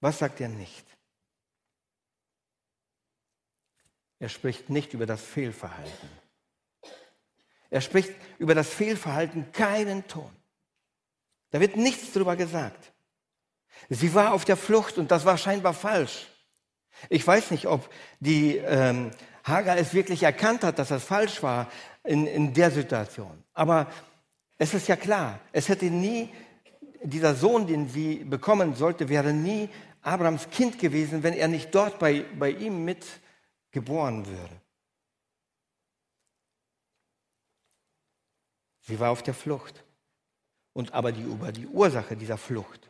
[0.00, 0.86] Was sagt er nicht?
[4.18, 6.08] Er spricht nicht über das Fehlverhalten.
[7.70, 10.30] Er spricht über das Fehlverhalten keinen Ton.
[11.50, 12.92] Da wird nichts drüber gesagt.
[13.88, 16.26] Sie war auf der Flucht und das war scheinbar falsch.
[17.08, 17.88] Ich weiß nicht, ob
[18.20, 19.10] die ähm,
[19.44, 21.70] Hagar es wirklich erkannt hat, dass das falsch war
[22.04, 23.42] in, in der Situation.
[23.54, 23.90] Aber
[24.58, 26.28] es ist ja klar, es hätte nie,
[27.02, 29.68] dieser Sohn, den sie bekommen sollte, wäre nie
[30.02, 33.04] Abrahams Kind gewesen, wenn er nicht dort bei, bei ihm mit
[33.70, 34.60] geboren würde.
[38.82, 39.84] Sie war auf der Flucht.
[40.80, 42.88] Und aber die, über die Ursache dieser Flucht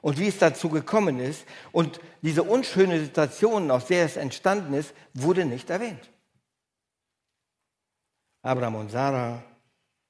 [0.00, 4.92] und wie es dazu gekommen ist und diese unschöne Situation, aus der es entstanden ist,
[5.14, 6.10] wurde nicht erwähnt.
[8.42, 9.44] Abraham und Sarah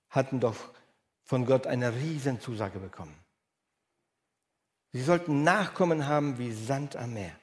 [0.08, 0.56] hatten doch
[1.24, 3.14] von Gott eine Riesenzusage bekommen.
[4.92, 7.38] Sie sollten Nachkommen haben wie Sand am Meer.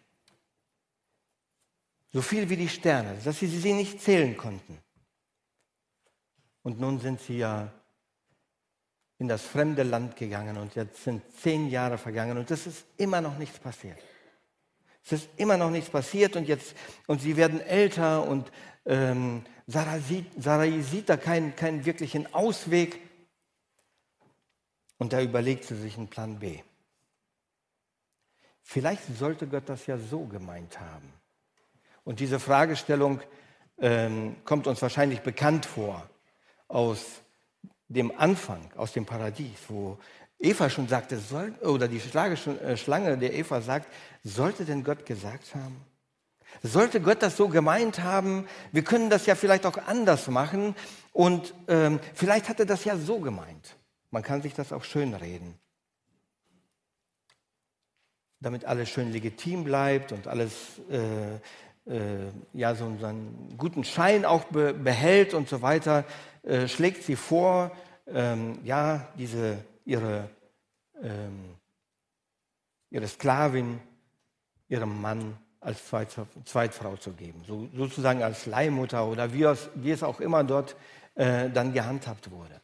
[2.12, 4.80] So viel wie die Sterne, dass sie sie nicht zählen konnten.
[6.64, 7.72] Und nun sind sie ja
[9.18, 13.22] in das fremde Land gegangen und jetzt sind zehn Jahre vergangen und es ist immer
[13.22, 13.98] noch nichts passiert.
[15.06, 16.76] Es ist immer noch nichts passiert und jetzt
[17.08, 18.52] und sie werden älter und
[18.86, 23.00] ähm, Sarah, sieht, Sarah sieht da keinen, keinen wirklichen Ausweg
[24.98, 26.60] und da überlegt sie sich einen Plan B.
[28.62, 31.14] Vielleicht sollte Gott das ja so gemeint haben.
[32.04, 33.22] Und diese Fragestellung
[33.78, 36.10] ähm, kommt uns wahrscheinlich bekannt vor
[36.68, 37.22] aus
[37.88, 39.98] dem Anfang, aus dem Paradies, wo
[40.40, 43.92] Eva schon sagte, soll, oder die äh, Schlange der Eva sagt,
[44.24, 45.86] sollte denn Gott gesagt haben?
[46.64, 48.48] Sollte Gott das so gemeint haben?
[48.72, 50.76] Wir können das ja vielleicht auch anders machen
[51.12, 53.76] und ähm, vielleicht hat er das ja so gemeint.
[54.12, 55.60] Man kann sich das auch schön reden.
[58.40, 61.40] Damit alles schön legitim bleibt und alles äh,
[61.88, 66.04] äh, ja, so einen guten Schein auch be behält und so weiter,
[66.46, 67.72] äh, schlägt sie vor,
[68.08, 70.30] ähm, ja, diese, ihre,
[71.02, 71.56] ähm,
[72.92, 73.80] ihre Sklavin
[74.68, 80.04] ihrem Mann als Zweitfrau zu geben, so, sozusagen als Leihmutter oder wie es, wie es
[80.04, 80.76] auch immer dort
[81.16, 82.62] äh, dann gehandhabt wurde.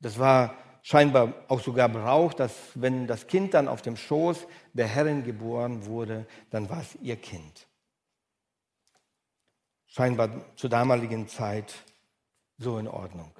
[0.00, 4.86] Das war scheinbar auch sogar Brauch, dass wenn das Kind dann auf dem Schoß der
[4.86, 7.66] Herrin geboren wurde, dann war es ihr Kind.
[9.86, 11.74] Scheinbar zur damaligen Zeit
[12.58, 13.32] so in Ordnung.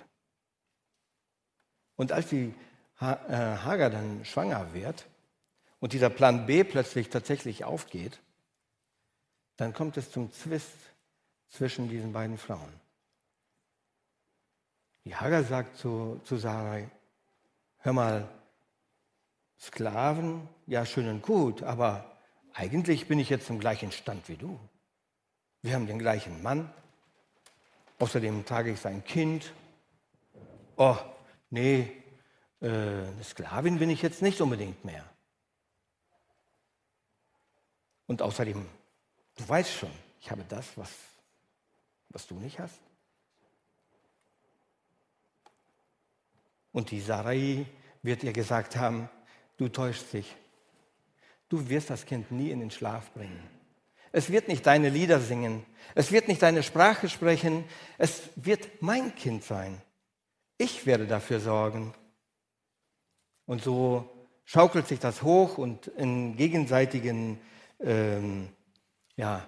[1.97, 2.55] Und als die
[3.01, 5.07] äh, Hagar dann schwanger wird
[5.81, 8.21] und dieser Plan B plötzlich tatsächlich aufgeht,
[9.57, 10.73] dann kommt es zum Zwist
[11.49, 12.73] zwischen diesen beiden Frauen.
[15.05, 16.89] Die Hagar sagt zu, zu Sarai,
[17.79, 18.29] hör mal,
[19.61, 22.17] Sklaven, ja schön und gut, aber
[22.53, 24.59] eigentlich bin ich jetzt im gleichen Stand wie du.
[25.63, 26.73] Wir haben den gleichen Mann,
[27.99, 29.53] außerdem trage ich sein Kind.
[30.77, 30.97] Oh,
[31.51, 31.93] nee,
[32.61, 35.05] äh, eine Sklavin bin ich jetzt nicht unbedingt mehr.
[38.07, 38.67] Und außerdem,
[39.37, 40.91] du weißt schon, ich habe das, was,
[42.09, 42.81] was du nicht hast.
[46.73, 47.67] Und die Sarai
[48.03, 49.11] wird ihr gesagt haben,
[49.57, 50.37] du täuschst dich.
[51.49, 53.58] Du wirst das Kind nie in den Schlaf bringen.
[54.13, 55.65] Es wird nicht deine Lieder singen.
[55.95, 57.65] Es wird nicht deine Sprache sprechen.
[57.99, 59.81] Es wird mein Kind sein.
[60.57, 61.95] Ich werde dafür sorgen.
[63.47, 64.09] Und so
[64.45, 67.39] schaukelt sich das hoch und in gegenseitigen,
[67.81, 68.49] ähm,
[69.17, 69.47] ja,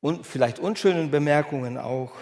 [0.00, 2.12] und vielleicht unschönen Bemerkungen auch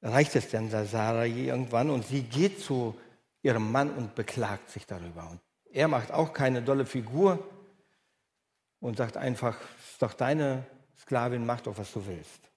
[0.00, 2.96] reicht es der Sarah irgendwann und sie geht zu
[3.42, 5.28] ihrem Mann und beklagt sich darüber.
[5.30, 5.40] Und
[5.72, 7.38] er macht auch keine dolle Figur
[8.84, 10.66] und sagt einfach, ist doch deine
[11.00, 12.50] Sklavin, mach doch, was du willst.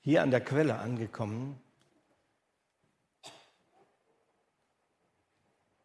[0.00, 1.62] Hier an der Quelle angekommen,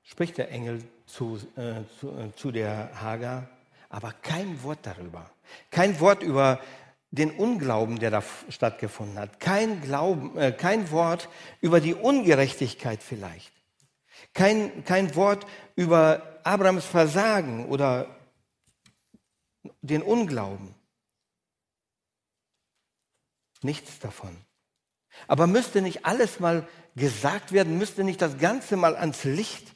[0.02, 3.48] spricht der Engel zu, äh, zu, äh, zu der Hagar,
[3.90, 5.30] aber kein Wort darüber.
[5.70, 6.60] Kein Wort über
[7.12, 9.40] den Unglauben, der da stattgefunden hat.
[9.40, 11.30] Kein, Glauben, äh, kein Wort
[11.62, 13.57] über die Ungerechtigkeit vielleicht.
[14.38, 18.06] Kein, kein Wort über Abrahams Versagen oder
[19.82, 20.76] den Unglauben.
[23.64, 24.38] Nichts davon.
[25.28, 29.76] Aber müsste nicht alles mal gesagt werden, müsste nicht das Ganze mal ans Licht?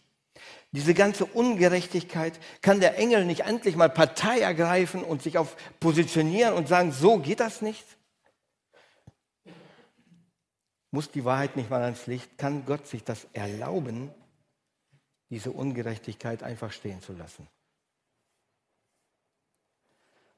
[0.73, 6.53] Diese ganze Ungerechtigkeit, kann der Engel nicht endlich mal Partei ergreifen und sich auf positionieren
[6.53, 7.85] und sagen, so geht das nicht?
[10.91, 12.37] Muss die Wahrheit nicht mal ans Licht?
[12.37, 14.13] Kann Gott sich das erlauben,
[15.31, 17.47] diese Ungerechtigkeit einfach stehen zu lassen?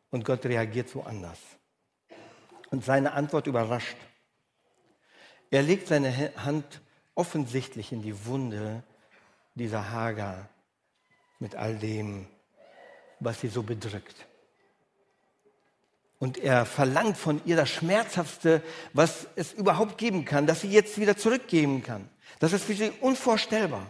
[0.10, 1.40] Und Gott reagiert so anders.
[2.70, 3.98] Und seine Antwort überrascht.
[5.52, 6.82] Er legt seine Hand
[7.16, 8.84] offensichtlich in die Wunde
[9.56, 10.50] dieser Hagar
[11.40, 12.28] mit all dem,
[13.20, 14.28] was sie so bedrückt.
[16.20, 18.62] Und er verlangt von ihr das Schmerzhaftste,
[18.94, 22.08] was es überhaupt geben kann, dass sie jetzt wieder zurückgeben kann.
[22.40, 23.86] Das ist für sie unvorstellbar.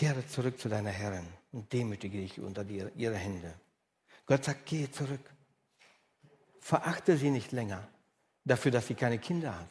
[0.00, 3.52] Kehre zurück zu deiner Herrin und demütige dich unter ihre Hände.
[4.24, 5.20] Gott sagt, gehe zurück.
[6.58, 7.86] Verachte sie nicht länger
[8.46, 9.68] dafür, dass sie keine Kinder hat.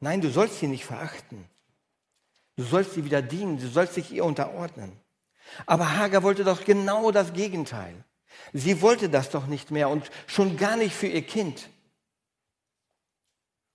[0.00, 1.48] Nein, du sollst sie nicht verachten.
[2.56, 4.90] Du sollst sie wieder dienen, du sollst dich ihr unterordnen.
[5.66, 8.02] Aber Hagar wollte doch genau das Gegenteil.
[8.52, 11.70] Sie wollte das doch nicht mehr und schon gar nicht für ihr Kind.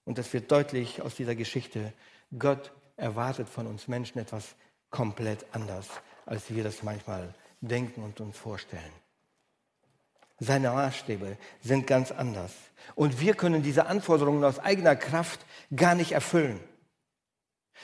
[0.04, 1.94] Und das wird deutlich aus dieser Geschichte.
[2.38, 4.54] Gott erwartet von uns Menschen etwas
[4.92, 5.88] komplett anders,
[6.26, 8.94] als wir das manchmal denken und uns vorstellen.
[10.40, 12.52] Seine Maßstäbe sind ganz anders.
[12.96, 16.60] Und wir können diese Anforderungen aus eigener Kraft gar nicht erfüllen.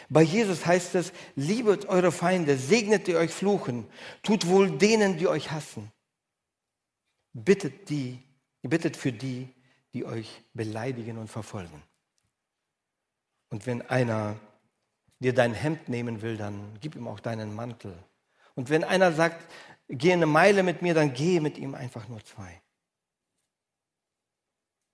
[0.09, 3.87] Bei Jesus heißt es, liebet eure Feinde, segnet die euch fluchen,
[4.23, 5.91] tut wohl denen, die euch hassen.
[7.33, 8.23] Bittet die,
[8.61, 9.53] bittet für die,
[9.93, 11.83] die euch beleidigen und verfolgen.
[13.49, 14.39] Und wenn einer
[15.19, 17.97] dir dein Hemd nehmen will, dann gib ihm auch deinen Mantel.
[18.55, 19.51] Und wenn einer sagt,
[19.87, 22.61] geh eine Meile mit mir, dann gehe mit ihm einfach nur zwei.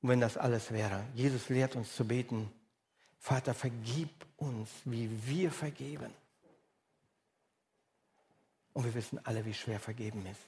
[0.02, 2.52] Und wenn das alles wäre, Jesus lehrt uns zu beten,
[3.20, 6.14] Vater, vergib uns, wie wir vergeben.
[8.74, 10.42] Und wir wissen alle, wie schwer vergeben ist.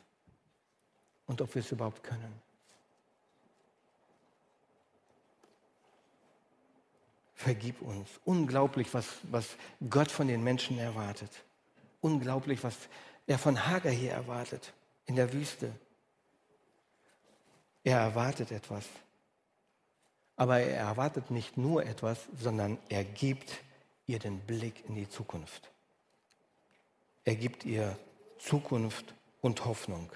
[1.26, 2.42] Und ob wir es überhaupt können.
[7.36, 8.10] Vergib uns.
[8.24, 9.46] Unglaublich, was, was
[9.90, 11.32] Gott von den Menschen erwartet.
[12.02, 12.76] Unglaublich, was
[13.28, 14.74] er von Hagar hier erwartet
[15.06, 15.72] in der Wüste.
[17.84, 18.86] Er erwartet etwas.
[20.38, 23.52] Aber er erwartet nicht nur etwas, sondern er gibt
[24.08, 25.70] ihr den Blick in die Zukunft.
[27.26, 27.98] Er gibt ihr
[28.40, 30.12] Zukunft und Hoffnung.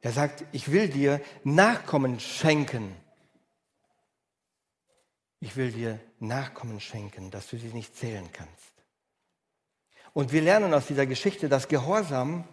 [0.00, 2.94] Er sagt, ich will dir Nachkommen schenken
[5.42, 8.72] ich will dir Nachkommen schenken, dass du sie nicht zählen kannst.
[10.12, 12.44] Und wir lernen aus dieser Geschichte, dass Gehorsam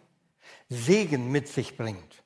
[0.70, 2.24] Segen mit sich bringt.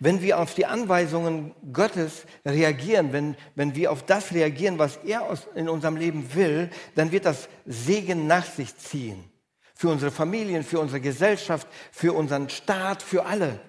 [0.00, 5.22] Wenn wir auf die Anweisungen Gottes reagieren, wenn, wenn wir auf das reagieren, was er
[5.22, 9.30] aus, in unserem Leben will, dann wird das Segen nach sich ziehen.
[9.74, 13.60] Für unsere Familien, für unsere Gesellschaft, für unseren Staat, für alle.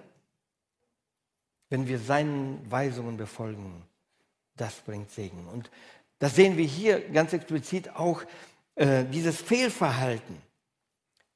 [1.69, 3.83] Wenn wir seinen Weisungen befolgen,
[4.59, 5.47] das bringt Segen.
[5.47, 5.69] Und
[6.19, 8.23] das sehen wir hier ganz explizit auch,
[8.75, 10.41] äh, dieses Fehlverhalten,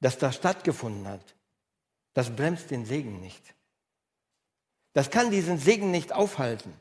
[0.00, 1.34] das da stattgefunden hat,
[2.12, 3.54] das bremst den Segen nicht.
[4.92, 6.72] Das kann diesen Segen nicht aufhalten.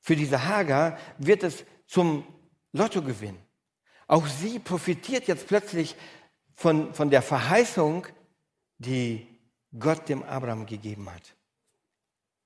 [0.00, 2.24] Für diese Hager wird es zum
[2.72, 3.38] Lottogewinn.
[4.06, 5.96] Auch sie profitiert jetzt plötzlich
[6.54, 8.06] von, von der Verheißung,
[8.78, 9.26] die
[9.78, 11.34] Gott dem Abraham gegeben hat.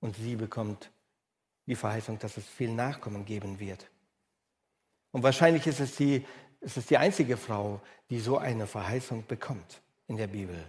[0.01, 0.91] Und sie bekommt
[1.67, 3.92] die Verheißung, dass es viel Nachkommen geben wird.
[5.13, 6.27] Und wahrscheinlich ist es, die,
[6.61, 10.65] ist es die einzige Frau, die so eine Verheißung bekommt in der Bibel.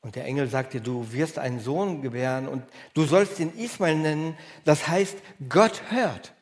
[0.00, 3.96] Und der Engel sagt dir, du wirst einen Sohn gebären und du sollst ihn Ismael
[3.96, 4.38] nennen.
[4.64, 6.34] Das heißt, Gott hört.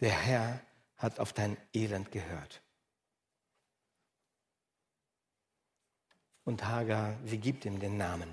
[0.00, 0.60] Der Herr
[0.96, 2.62] hat auf dein Elend gehört.
[6.44, 8.32] Und Hagar, sie gibt ihm den Namen.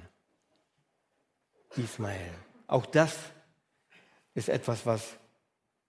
[1.76, 2.32] Ismael.
[2.68, 3.18] Auch das
[4.34, 5.18] ist etwas, was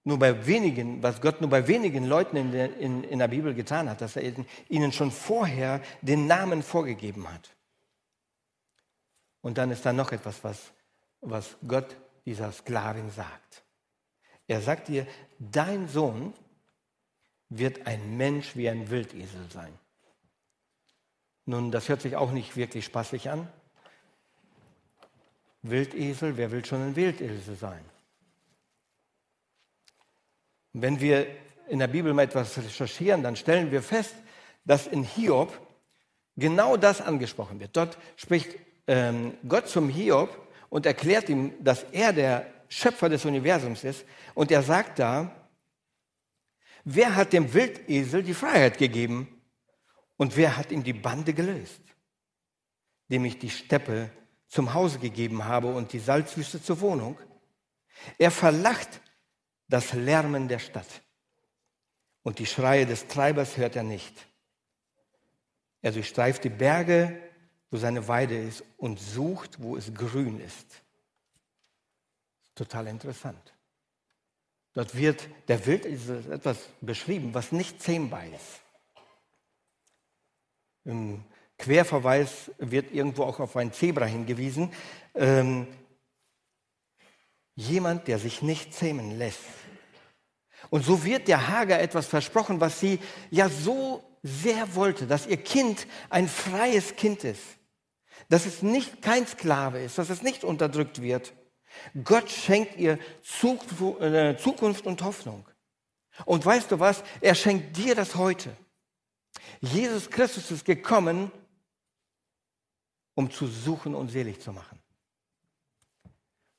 [0.04, 3.54] nur bei wenigen, was Gott nur bei wenigen Leuten in der, in, in der Bibel
[3.54, 4.34] getan hat, dass er
[4.68, 7.50] ihnen schon vorher den Namen vorgegeben hat.
[9.40, 10.72] Und dann ist da noch etwas, was,
[11.20, 13.64] was Gott dieser Sklavin sagt.
[14.46, 15.06] Er sagt ihr,
[15.38, 16.34] dein Sohn
[17.48, 19.72] wird ein Mensch wie ein Wildesel sein.
[21.46, 23.48] Nun, das hört sich auch nicht wirklich spaßig an.
[25.62, 27.84] Wildesel, wer will schon ein Wildesel sein?
[30.74, 31.26] Wenn wir
[31.68, 34.14] in der Bibel mal etwas recherchieren, dann stellen wir fest,
[34.64, 35.58] dass in Hiob
[36.36, 37.76] genau das angesprochen wird.
[37.76, 38.56] Dort spricht
[38.86, 40.36] ähm, Gott zum Hiob
[40.68, 44.04] und erklärt ihm, dass er der Schöpfer des Universums ist.
[44.34, 45.48] Und er sagt da,
[46.84, 49.28] wer hat dem Wildesel die Freiheit gegeben
[50.16, 51.80] und wer hat ihm die Bande gelöst,
[53.08, 54.10] dem ich die Steppe
[54.48, 57.16] zum Hause gegeben habe und die Salzwüste zur Wohnung?
[58.18, 59.00] Er verlacht
[59.68, 61.02] das Lärmen der Stadt.
[62.22, 64.26] Und die Schreie des Treibers hört er nicht.
[65.82, 67.20] Er durchstreift die Berge,
[67.70, 70.82] wo seine Weide ist, und sucht, wo es grün ist.
[72.54, 73.52] Total interessant.
[74.72, 78.62] Dort wird der Wildesel etwas beschrieben, was nicht zähmbar ist.
[80.84, 81.24] Im
[81.58, 84.72] Querverweis wird irgendwo auch auf ein Zebra hingewiesen.
[85.14, 85.68] Ähm,
[87.54, 89.40] Jemand, der sich nicht zähmen lässt.
[90.70, 92.98] Und so wird der Hager etwas versprochen, was sie
[93.30, 97.42] ja so sehr wollte, dass ihr Kind ein freies Kind ist,
[98.28, 101.34] dass es nicht kein Sklave ist, dass es nicht unterdrückt wird.
[102.04, 105.46] Gott schenkt ihr äh, Zukunft und Hoffnung.
[106.24, 107.02] Und weißt du was?
[107.20, 108.56] Er schenkt dir das heute.
[109.60, 111.30] Jesus Christus ist gekommen,
[113.14, 114.80] um zu suchen und selig zu machen.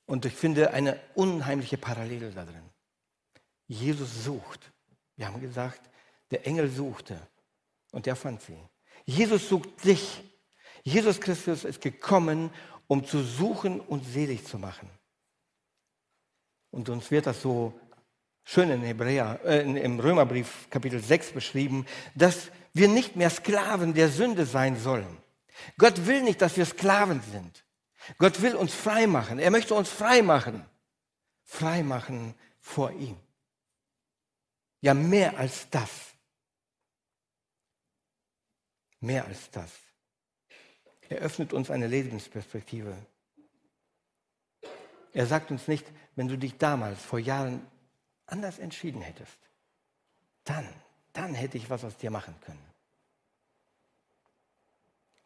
[0.06, 2.70] Und ich finde eine unheimliche Parallele da drin.
[3.68, 4.72] Jesus sucht.
[5.16, 5.82] Wir haben gesagt,
[6.32, 7.20] der Engel suchte
[7.92, 8.58] und er fand sie.
[9.06, 10.24] Jesus sucht dich.
[10.84, 12.52] Jesus Christus ist gekommen,
[12.88, 14.90] um zu suchen und selig zu machen.
[16.72, 17.74] Und uns wird das so
[18.44, 24.10] schön in Hebräer, äh, im Römerbrief Kapitel 6 beschrieben, dass wir nicht mehr Sklaven der
[24.10, 25.18] Sünde sein sollen.
[25.78, 27.65] Gott will nicht, dass wir Sklaven sind.
[28.18, 29.40] Gott will uns frei machen.
[29.40, 30.66] Er möchte uns frei machen.
[31.44, 33.18] Frei machen vor ihm.
[34.82, 35.90] Ja, mehr als das.
[39.00, 39.72] Mehr als das.
[41.10, 42.96] Er öffnet uns eine Lebensperspektive.
[45.14, 45.86] Er sagt uns nicht,
[46.16, 47.66] wenn du dich damals vor Jahren
[48.26, 49.38] anders entschieden hättest,
[50.44, 50.68] dann,
[51.14, 52.64] dann hätte ich was aus dir machen können.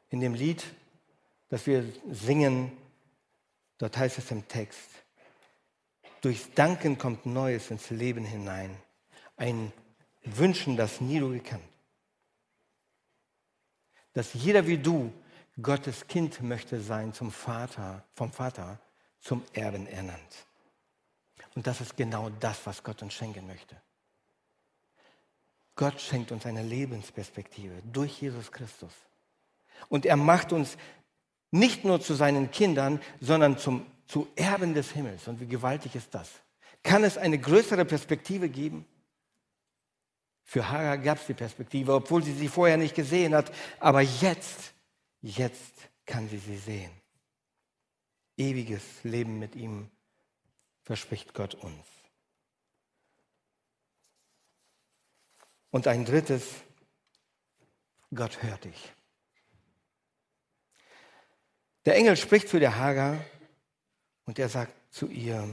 [0.09, 0.63] In dem Lied,
[1.49, 2.71] das wir singen,
[3.77, 4.89] dort heißt es im Text,
[6.21, 8.75] durchs Danken kommt Neues ins Leben hinein,
[9.37, 9.73] ein
[10.23, 11.63] Wünschen, das nie du gekannt.
[14.13, 15.13] Dass jeder wie du
[15.61, 18.79] Gottes Kind möchte sein zum Vater, vom Vater
[19.19, 20.45] zum Erben ernannt.
[21.55, 23.75] Und das ist genau das, was Gott uns schenken möchte.
[25.75, 28.91] Gott schenkt uns eine Lebensperspektive durch Jesus Christus.
[29.87, 30.77] Und er macht uns
[31.51, 35.27] nicht nur zu seinen Kindern, sondern zum, zu Erben des Himmels.
[35.27, 36.29] Und wie gewaltig ist das?
[36.83, 38.85] Kann es eine größere Perspektive geben?
[40.43, 43.51] Für Hagar gab es die Perspektive, obwohl sie sie vorher nicht gesehen hat.
[43.79, 44.73] Aber jetzt,
[45.21, 45.73] jetzt
[46.05, 46.91] kann sie sie sehen.
[48.37, 49.89] Ewiges Leben mit ihm
[50.81, 51.85] verspricht Gott uns.
[55.69, 56.47] Und ein drittes,
[58.13, 58.93] Gott hört dich.
[61.85, 63.17] Der Engel spricht zu der Hagar
[64.25, 65.47] und er sagt zu ihr,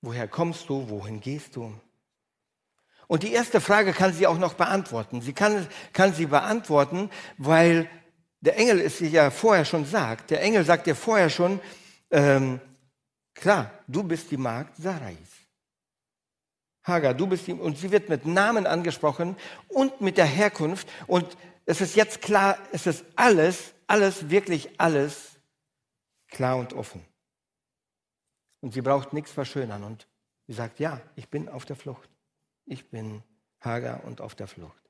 [0.00, 1.72] woher kommst du, wohin gehst du?
[3.06, 5.22] Und die erste Frage kann sie auch noch beantworten.
[5.22, 7.88] Sie kann, kann sie beantworten, weil
[8.40, 10.30] der Engel es ja vorher schon sagt.
[10.30, 11.60] Der Engel sagt ihr vorher schon,
[12.10, 12.60] ähm,
[13.34, 15.16] klar, du bist die Magd Sarais.
[16.82, 19.36] Hagar, du bist die, und sie wird mit Namen angesprochen
[19.68, 20.88] und mit der Herkunft.
[21.06, 21.36] Und
[21.68, 25.38] es ist jetzt klar, es ist alles, alles, wirklich alles
[26.28, 27.04] klar und offen.
[28.60, 29.84] Und sie braucht nichts verschönern.
[29.84, 30.08] Und
[30.46, 32.08] sie sagt, ja, ich bin auf der Flucht.
[32.64, 33.22] Ich bin
[33.60, 34.82] Hagar und auf der Flucht.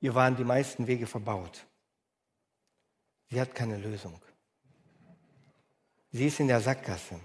[0.00, 1.64] Ihr waren die meisten Wege verbaut.
[3.30, 4.20] Sie hat keine Lösung.
[6.10, 7.20] Sie ist in der Sackgasse.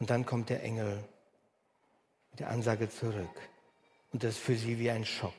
[0.00, 1.04] Und dann kommt der Engel
[2.30, 3.40] mit der Ansage zurück.
[4.12, 5.34] Und das ist für sie wie ein Schock.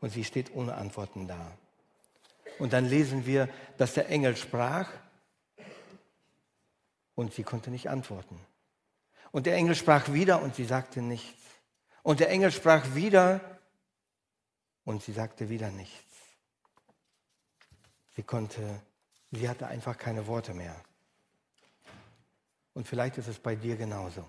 [0.00, 1.58] Und sie steht ohne Antworten da.
[2.58, 3.48] Und dann lesen wir,
[3.78, 4.90] dass der Engel sprach
[7.14, 8.38] und sie konnte nicht antworten.
[9.32, 11.40] Und der Engel sprach wieder und sie sagte nichts.
[12.02, 13.40] Und der Engel sprach wieder
[14.84, 16.04] und sie sagte wieder nichts.
[18.16, 18.82] Sie konnte,
[19.30, 20.82] sie hatte einfach keine Worte mehr.
[22.74, 24.24] Und vielleicht ist es bei dir genauso.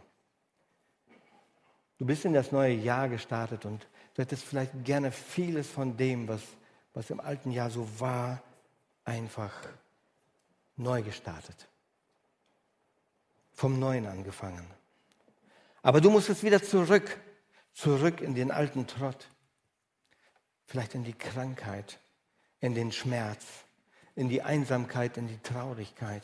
[1.97, 6.27] Du bist in das neue Jahr gestartet und du hättest vielleicht gerne vieles von dem,
[6.27, 6.41] was,
[6.93, 8.41] was im alten Jahr so war,
[9.05, 9.53] einfach
[10.75, 11.67] neu gestartet.
[13.53, 14.65] Vom Neuen angefangen.
[15.83, 17.19] Aber du musstest wieder zurück,
[17.73, 19.27] zurück in den alten Trott
[20.71, 21.99] vielleicht in die Krankheit,
[22.61, 23.45] in den Schmerz,
[24.15, 26.23] in die Einsamkeit, in die Traurigkeit.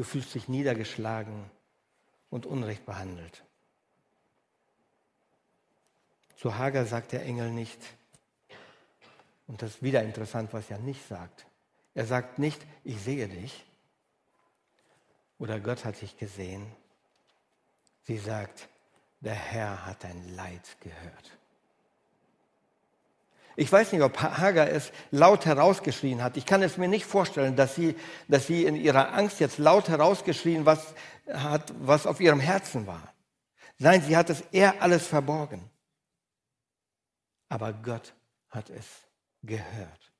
[0.00, 1.50] Du fühlst dich niedergeschlagen
[2.30, 3.44] und unrecht behandelt.
[6.36, 7.78] Zu Hagar sagt der Engel nicht,
[9.46, 11.44] und das ist wieder interessant, was er nicht sagt.
[11.92, 13.66] Er sagt nicht, ich sehe dich
[15.38, 16.64] oder Gott hat dich gesehen.
[18.04, 18.70] Sie sagt,
[19.20, 21.39] der Herr hat dein Leid gehört.
[23.60, 26.38] Ich weiß nicht, ob Hagar es laut herausgeschrien hat.
[26.38, 27.94] Ich kann es mir nicht vorstellen, dass sie,
[28.26, 30.94] dass sie in ihrer Angst jetzt laut herausgeschrien was
[31.30, 33.12] hat, was auf ihrem Herzen war.
[33.76, 35.70] Nein, sie hat es eher alles verborgen.
[37.50, 38.14] Aber Gott
[38.48, 38.86] hat es
[39.42, 40.10] gehört.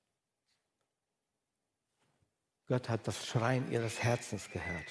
[2.69, 4.87] Gott hat das Schreien ihres Herzens gehört.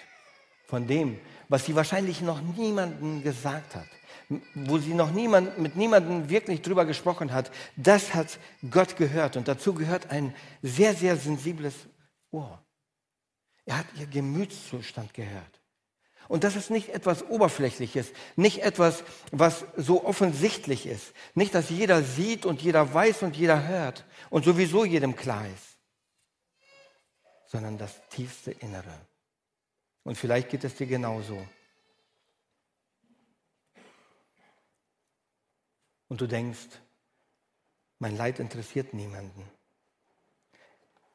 [0.66, 3.99] Von dem, was sie wahrscheinlich noch niemandem gesagt hat
[4.54, 9.38] wo sie noch niemand, mit niemandem wirklich drüber gesprochen hat, das hat Gott gehört.
[9.38, 11.74] Und dazu gehört ein sehr, sehr sensibles
[12.32, 12.64] Ohr.
[13.66, 15.60] Er hat ihr Gemütszustand gehört.
[16.28, 21.14] Und das ist nicht etwas Oberflächliches, nicht etwas, was so offensichtlich ist.
[21.34, 25.78] Nicht, dass jeder sieht und jeder weiß und jeder hört und sowieso jedem klar ist,
[27.48, 28.94] sondern das tiefste Innere.
[30.04, 31.44] Und vielleicht geht es dir genauso.
[36.10, 36.68] Und du denkst,
[38.00, 39.50] mein Leid interessiert niemanden.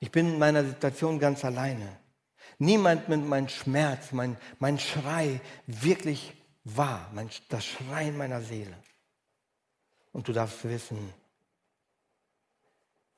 [0.01, 1.99] Ich bin in meiner Situation ganz alleine.
[2.59, 6.35] Niemand mit meinem Schmerz, mein, mein Schrei wirklich
[6.65, 8.77] wahr, mein, das Schreien meiner Seele.
[10.13, 11.13] Und du darfst wissen,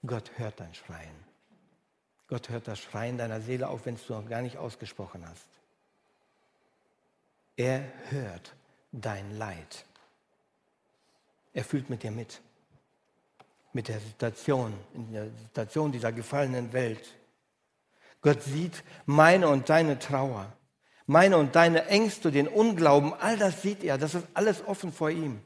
[0.05, 1.25] Gott hört dein Schreien.
[2.29, 5.49] Gott hört das Schreien deiner Seele, auch wenn es du noch gar nicht ausgesprochen hast.
[7.57, 8.55] Er hört
[8.93, 9.86] dein Leid.
[11.57, 12.43] Er fühlt mit dir mit.
[13.73, 17.15] Mit der Situation, in der Situation dieser gefallenen Welt.
[18.21, 20.53] Gott sieht meine und deine Trauer,
[21.07, 23.97] meine und deine Ängste, den Unglauben, all das sieht er.
[23.97, 25.41] Das ist alles offen vor ihm.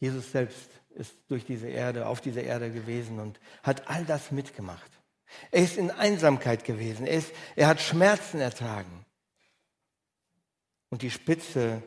[0.00, 4.90] Jesus selbst ist durch diese Erde, auf diese Erde gewesen und hat all das mitgemacht.
[5.50, 7.06] Er ist in Einsamkeit gewesen.
[7.06, 9.04] Er, ist, er hat Schmerzen ertragen.
[10.88, 11.82] Und die Spitze,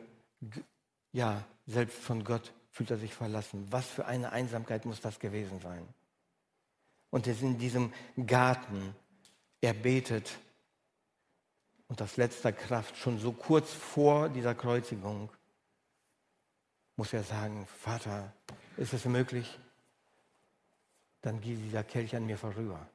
[1.10, 3.66] ja, selbst von Gott fühlt er sich verlassen.
[3.70, 5.86] Was für eine Einsamkeit muss das gewesen sein?
[7.10, 7.92] Und er ist in diesem
[8.26, 8.94] Garten,
[9.60, 10.38] er betet
[11.88, 15.28] und aus letzter Kraft, schon so kurz vor dieser Kreuzigung,
[16.96, 18.32] muss er sagen, Vater,
[18.78, 19.58] ist es möglich?
[21.20, 22.88] Dann geh dieser Kelch an mir vorüber.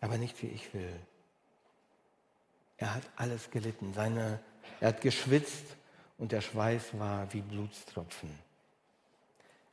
[0.00, 0.94] Aber nicht wie ich will.
[2.76, 3.92] Er hat alles gelitten.
[3.92, 4.40] Seine,
[4.80, 5.76] er hat geschwitzt
[6.20, 8.30] und der Schweiß war wie Blutstropfen.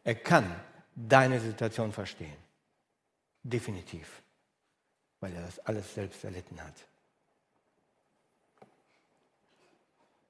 [0.05, 0.55] Er kann
[0.95, 2.37] deine Situation verstehen.
[3.43, 4.21] Definitiv.
[5.19, 6.73] Weil er das alles selbst erlitten hat.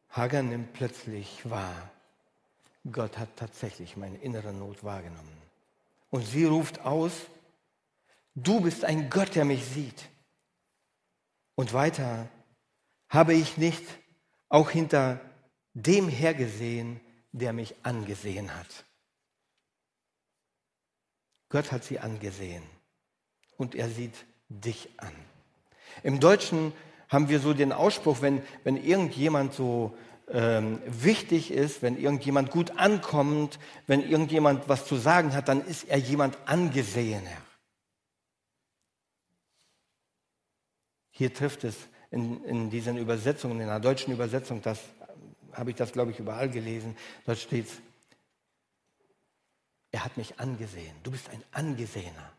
[0.10, 1.92] Hagar nimmt plötzlich wahr,
[2.92, 5.38] Gott hat tatsächlich meine innere Not wahrgenommen.
[6.10, 7.14] Und sie ruft aus,
[8.34, 10.10] du bist ein Gott, der mich sieht.
[11.54, 12.28] Und weiter,
[13.08, 13.84] habe ich nicht
[14.50, 15.20] auch hinter
[15.78, 17.00] dem hergesehen,
[17.32, 18.86] der mich angesehen hat.
[21.50, 22.64] Gott hat sie angesehen
[23.58, 25.14] und er sieht dich an.
[26.04, 26.74] Im Deutschen
[27.10, 29.96] haben wir so den Ausspruch, wenn, wenn irgendjemand so
[30.30, 35.88] ähm, wichtig ist, wenn irgendjemand gut ankommt, wenn irgendjemand was zu sagen hat, dann ist
[35.88, 37.38] er jemand angesehener.
[41.12, 41.76] Hier trifft es
[42.12, 44.80] in, in diesen Übersetzungen, in der deutschen Übersetzung, das
[45.58, 46.96] habe ich das, glaube ich, überall gelesen,
[47.26, 47.68] dort steht
[49.92, 50.96] er hat mich angesehen.
[51.04, 52.32] Du bist ein Angesehener.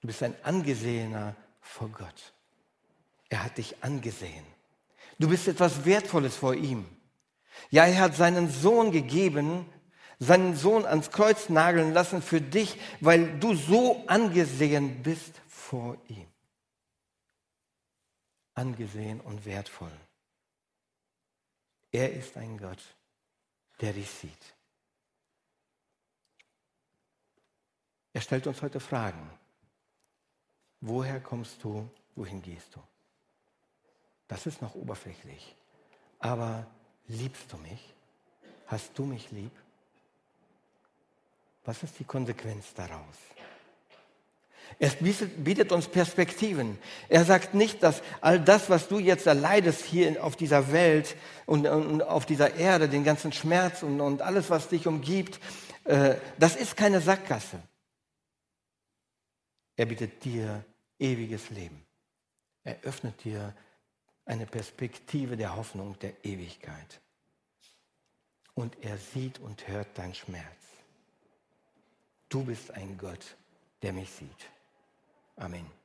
[0.00, 2.32] Du bist ein Angesehener vor Gott.
[3.28, 4.44] Er hat dich angesehen.
[5.18, 6.86] Du bist etwas Wertvolles vor ihm.
[7.70, 9.66] Ja, er hat seinen Sohn gegeben,
[10.18, 16.26] seinen Sohn ans Kreuz nageln lassen für dich, weil du so angesehen bist vor ihm.
[18.54, 19.92] Angesehen und wertvoll.
[21.92, 22.82] Er ist ein Gott,
[23.80, 24.54] der dich sieht.
[28.12, 29.30] Er stellt uns heute Fragen.
[30.80, 31.88] Woher kommst du?
[32.16, 32.80] Wohin gehst du?
[34.28, 35.56] Das ist noch oberflächlich.
[36.18, 36.66] Aber
[37.08, 37.94] liebst du mich?
[38.66, 39.52] Hast du mich lieb?
[41.64, 43.16] Was ist die Konsequenz daraus?
[44.78, 46.78] Es bietet uns Perspektiven.
[47.08, 51.16] Er sagt nicht, dass all das, was du jetzt erleidest hier auf dieser Welt
[51.46, 55.40] und, auf dieser Erde, den ganzen Schmerz und, alles, was dich umgibt,
[55.84, 57.60] äh, das ist keine Sackgasse.
[59.76, 60.64] Er bietet dir
[60.98, 61.84] ewiges Leben.
[62.64, 63.54] Er öffnet dir
[64.24, 67.00] eine Perspektive der Hoffnung der Ewigkeit.
[68.54, 70.44] Und er sieht und hört dein Schmerz.
[72.28, 73.36] Du bist ein Gott,
[73.82, 74.50] der mich sieht.
[75.40, 75.79] Amén.